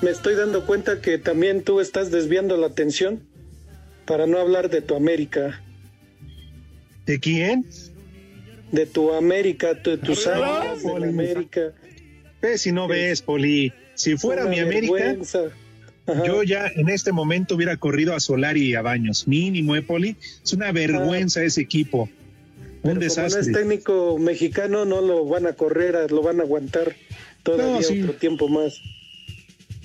[0.02, 3.22] me estoy dando cuenta que también tú estás desviando la atención
[4.06, 5.62] para no hablar de tu América.
[7.06, 7.66] ¿De quién?
[8.72, 11.72] De tu América, de tus años de América.
[12.40, 13.72] Ves si no ves, Poli.
[13.94, 15.16] Si fuera mi América,
[16.24, 19.26] yo ya en este momento hubiera corrido a Solari y a Baños.
[19.26, 20.16] Mínimo, ¿eh, Poli?
[20.44, 22.08] Es una vergüenza ese equipo.
[22.82, 23.40] Un desastre.
[23.40, 26.94] Como no es técnico mexicano, no lo van a correr, lo van a aguantar
[27.42, 28.80] todavía otro tiempo más.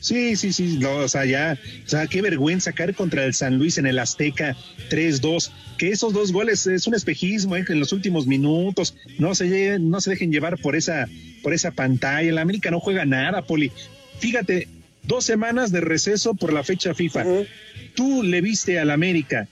[0.03, 3.57] Sí, sí, sí, no, o sea, ya, o sea, qué vergüenza caer contra el San
[3.57, 4.57] Luis en el Azteca
[4.89, 9.79] 3-2, que esos dos goles es un espejismo eh, en los últimos minutos, no se,
[9.79, 11.07] no se dejen llevar por esa,
[11.41, 13.71] por esa pantalla, el América no juega nada, Poli.
[14.19, 14.67] Fíjate,
[15.03, 17.23] dos semanas de receso por la fecha FIFA.
[17.95, 19.47] Tú le viste al América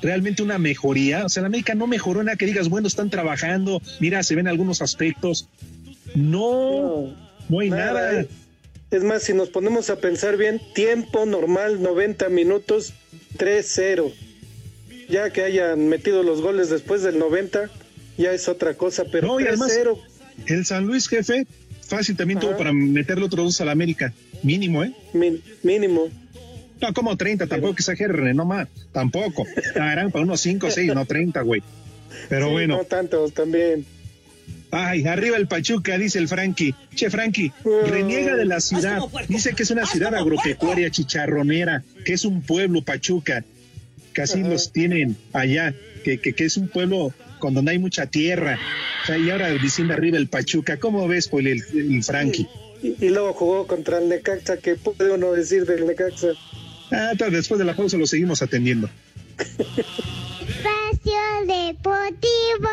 [0.00, 3.82] realmente una mejoría, o sea, el América no mejoró nada que digas, bueno, están trabajando,
[4.00, 5.46] mira, se ven algunos aspectos.
[6.14, 7.14] No,
[7.50, 8.22] no, hay nada.
[8.22, 8.28] Eh.
[8.90, 12.94] Es más, si nos ponemos a pensar bien, tiempo normal 90 minutos
[13.36, 14.12] 3-0.
[15.08, 17.70] Ya que hayan metido los goles después del 90,
[18.16, 19.98] ya es otra cosa, pero no, 3-0.
[20.46, 21.46] El San Luis, jefe,
[21.80, 24.12] fácil también tuvo para meterle otros dos al América.
[24.42, 24.92] Mínimo, ¿eh?
[25.62, 26.08] mínimo.
[26.80, 29.46] No, como 30, tampoco que exageren, no más, tampoco.
[29.76, 31.62] Harán para unos 5 o 6, no 30, güey.
[32.28, 32.76] Pero bueno.
[32.76, 33.86] No tantos también.
[34.70, 36.74] Ay, arriba el Pachuca, dice el Frankie.
[36.94, 37.52] Che, Frankie,
[37.86, 39.00] reniega de la ciudad.
[39.28, 43.44] Dice que es una ciudad agropecuaria chicharronera, que es un pueblo Pachuca.
[44.12, 48.58] Casi los tienen allá, que, que, es un pueblo con donde hay mucha tierra.
[49.08, 50.78] y ahora diciendo arriba el Pachuca.
[50.78, 52.48] ¿Cómo ves, pues, el, el Frankie?
[52.82, 56.28] Y, luego jugó contra el Necaxa, ¿qué puede uno decir del Necaxa?
[56.90, 58.88] Ah, después de la pausa lo seguimos atendiendo.
[59.38, 62.70] Espacio Deportivo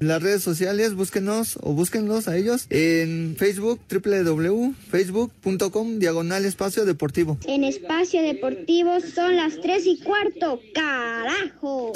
[0.00, 7.38] las redes sociales, búsquenos o búsquenlos a ellos en Facebook, www.facebook.com, diagonal espacio deportivo.
[7.46, 11.92] En espacio deportivo son las tres y cuarto, carajo.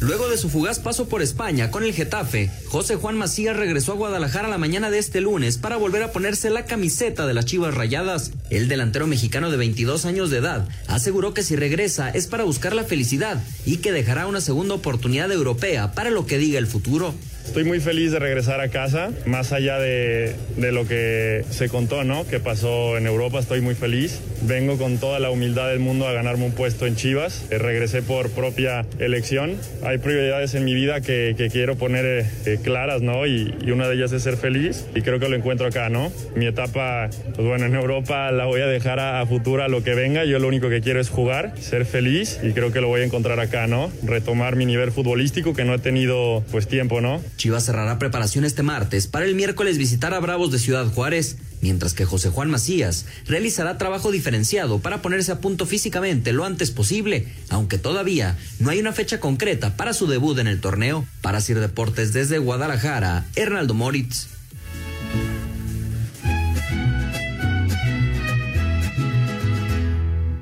[0.00, 3.96] Luego de su fugaz paso por España con el Getafe, José Juan Macías regresó a
[3.96, 7.74] Guadalajara la mañana de este lunes para volver a ponerse la camiseta de las Chivas
[7.74, 8.32] Rayadas.
[8.50, 12.74] El delantero mexicano de 22 años de edad aseguró que si regresa es para buscar
[12.74, 17.14] la felicidad y que dejará una segunda oportunidad europea para lo que diga el futuro.
[17.44, 22.02] Estoy muy feliz de regresar a casa, más allá de, de, lo que se contó,
[22.02, 22.26] ¿no?
[22.26, 24.20] Que pasó en Europa, estoy muy feliz.
[24.42, 27.46] Vengo con toda la humildad del mundo a ganarme un puesto en Chivas.
[27.50, 29.56] Eh, regresé por propia elección.
[29.84, 33.26] Hay prioridades en mi vida que, que quiero poner eh, eh, claras, ¿no?
[33.26, 36.10] Y, y, una de ellas es ser feliz y creo que lo encuentro acá, ¿no?
[36.34, 39.94] Mi etapa, pues bueno, en Europa la voy a dejar a, a futura lo que
[39.94, 40.24] venga.
[40.24, 43.04] Yo lo único que quiero es jugar, ser feliz y creo que lo voy a
[43.04, 43.92] encontrar acá, ¿no?
[44.02, 47.20] Retomar mi nivel futbolístico que no he tenido pues tiempo, ¿no?
[47.36, 51.36] Chivas cerrará preparación este martes para el miércoles visitar a Bravos de Ciudad Juárez.
[51.60, 56.70] mientras que José Juan Macías realizará trabajo diferenciado para ponerse a punto físicamente lo antes
[56.70, 61.06] posible, aunque todavía no hay una fecha concreta para su debut en el torneo.
[61.22, 64.28] Para Sir Deportes desde Guadalajara, Hernaldo Moritz.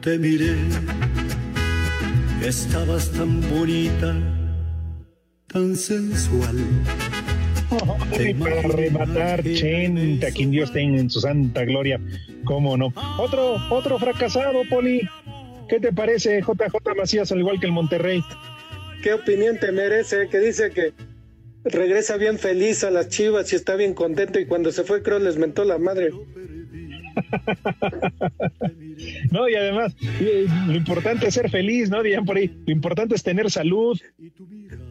[0.03, 0.57] Te miré,
[2.45, 4.42] estabas tan bonita,
[5.53, 6.57] tan sensual.
[8.39, 12.01] para arrebatar, Chente, a quien Dios tenga en su santa gloria.
[12.45, 12.93] ¿Cómo no?
[13.19, 15.01] Otro, otro fracasado, Poli.
[15.69, 18.23] ¿Qué te parece, JJ Macías, al igual que el Monterrey?
[19.03, 20.29] ¿Qué opinión te merece?
[20.29, 20.93] Que dice que
[21.65, 25.19] regresa bien feliz a las chivas y está bien contento y cuando se fue creo
[25.19, 26.11] les mentó la madre.
[29.31, 29.95] No, y además,
[30.67, 32.03] lo importante es ser feliz, ¿no?
[32.03, 34.01] Dirían por ahí, lo importante es tener salud.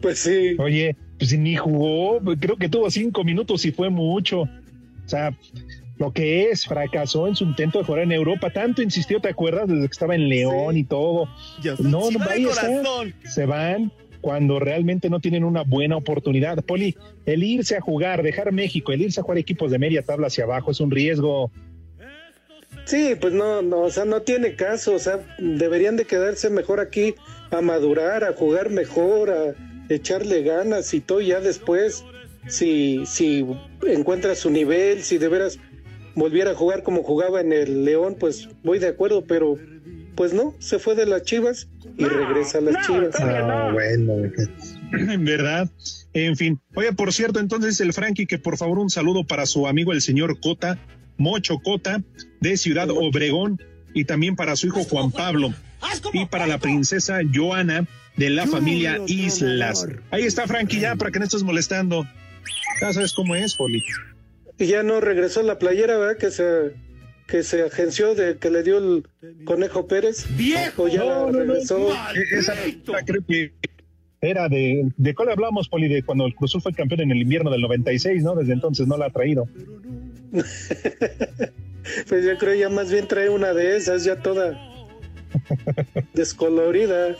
[0.00, 0.56] Pues sí.
[0.58, 4.42] Oye, pues ni jugó, creo que tuvo cinco minutos y fue mucho.
[4.42, 5.36] O sea,
[5.98, 8.50] lo que es, fracasó en su intento de jugar en Europa.
[8.50, 9.68] Tanto insistió, ¿te acuerdas?
[9.68, 11.28] Desde que estaba en León y todo.
[11.78, 12.68] no, no, ahí está.
[13.24, 13.92] Se van
[14.22, 16.64] cuando realmente no tienen una buena oportunidad.
[16.64, 16.96] Poli,
[17.26, 20.44] el irse a jugar, dejar México, el irse a jugar equipos de media tabla hacia
[20.44, 21.50] abajo es un riesgo.
[22.84, 26.80] Sí, pues no, no, o sea, no tiene caso, o sea, deberían de quedarse mejor
[26.80, 27.14] aquí
[27.50, 29.54] a madurar, a jugar mejor, a
[29.88, 32.04] echarle ganas y todo, ya después,
[32.48, 33.46] si, si
[33.86, 35.58] encuentra su nivel, si de veras
[36.14, 39.58] volviera a jugar como jugaba en el León, pues voy de acuerdo, pero
[40.14, 43.14] pues no, se fue de las Chivas y regresa a las Chivas.
[43.18, 44.14] Ah, bueno,
[44.92, 45.70] en verdad.
[46.12, 46.60] En fin.
[46.74, 50.02] Oye, por cierto, entonces el Frankie, que por favor un saludo para su amigo el
[50.02, 50.78] señor Cota,
[51.16, 52.02] Mocho Cota,
[52.40, 53.60] de Ciudad Obregón,
[53.94, 55.52] y también para su hijo Juan Pablo,
[56.12, 57.86] y para la princesa Joana
[58.16, 59.86] de la familia Islas.
[60.10, 62.06] Ahí está Frankie, ya para que no estés molestando.
[62.80, 63.82] Ya sabes cómo es, Poli.
[64.58, 66.18] Y ya no regresó la playera, ¿verdad?
[66.18, 66.72] Que se
[67.26, 69.06] que se agenció de que le dio el
[69.44, 70.26] Conejo Pérez.
[70.36, 70.88] ¡Viejo!
[70.88, 71.88] ya no, regresó.
[72.32, 72.54] Esa
[73.06, 73.52] creo que
[74.22, 75.88] era de, ¿de cuál hablamos, Poli?
[75.88, 78.36] De cuando el Cruzul fue campeón en el invierno del 96, ¿no?
[78.36, 79.48] Desde entonces no la ha traído.
[82.08, 84.56] pues yo creo ya más bien trae una de esas, ya toda
[86.14, 87.16] descolorida.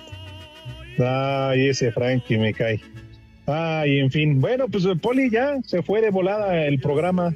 [0.99, 2.81] Ay, ese Frankie me cae.
[3.47, 4.41] Ay, en fin.
[4.41, 7.35] Bueno, pues Poli ya se fue de volada el programa.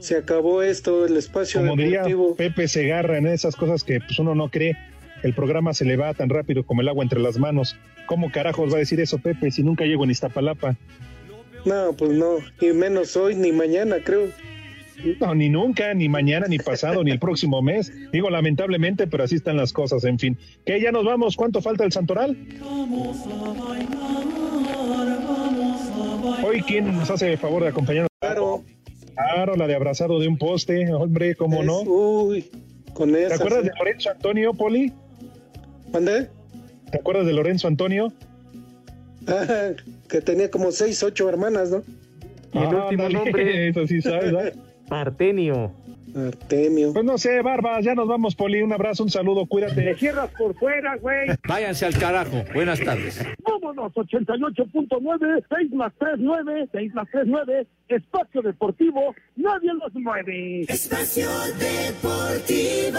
[0.00, 2.04] Se acabó esto, el espacio Como diría
[2.36, 4.74] Pepe Segarra en esas cosas que pues uno no cree.
[5.22, 7.76] El programa se le va tan rápido como el agua entre las manos.
[8.06, 10.76] ¿Cómo carajos va a decir eso Pepe si nunca llego en Iztapalapa?
[11.64, 14.28] No, pues no, ni menos hoy ni mañana, creo.
[15.20, 17.92] No, ni nunca, ni mañana, ni pasado, ni el próximo mes.
[18.10, 20.38] Digo, lamentablemente, pero así están las cosas, en fin.
[20.64, 20.80] ¿Qué?
[20.80, 21.36] ¿Ya nos vamos?
[21.36, 22.36] ¿Cuánto falta el Santoral?
[26.44, 28.08] Hoy, ¿quién nos hace el favor de acompañarnos?
[28.20, 28.64] Claro.
[29.14, 31.80] Claro, la de abrazado de un poste, hombre, ¿cómo no?
[31.82, 32.48] Uy,
[32.94, 33.28] con esa.
[33.28, 34.92] ¿Te acuerdas de Lorenzo Antonio, Poli?
[35.92, 36.28] ¿Mandé?
[36.90, 38.12] ¿Te acuerdas de Lorenzo Antonio?
[39.30, 39.72] Ah,
[40.08, 41.82] que tenía como seis, ocho hermanas, ¿no?
[42.54, 43.68] Y el último nombre.
[43.68, 44.54] Eso sí sabes, ¿verdad?
[44.90, 45.70] Artemio.
[46.16, 46.94] Artemio.
[46.94, 48.62] Pues no sé, Barbas, ya nos vamos, Poli.
[48.62, 49.82] Un abrazo, un saludo, cuídate.
[49.82, 51.28] Te cierras por fuera, güey.
[51.46, 52.42] Váyanse al carajo.
[52.54, 53.22] Buenas tardes.
[53.42, 60.62] Vámonos, 88.9, 6 más 3, 9, 6 más 3, 9, Espacio Deportivo, nadie los mueve.
[60.62, 61.28] Espacio
[61.58, 62.98] Deportivo.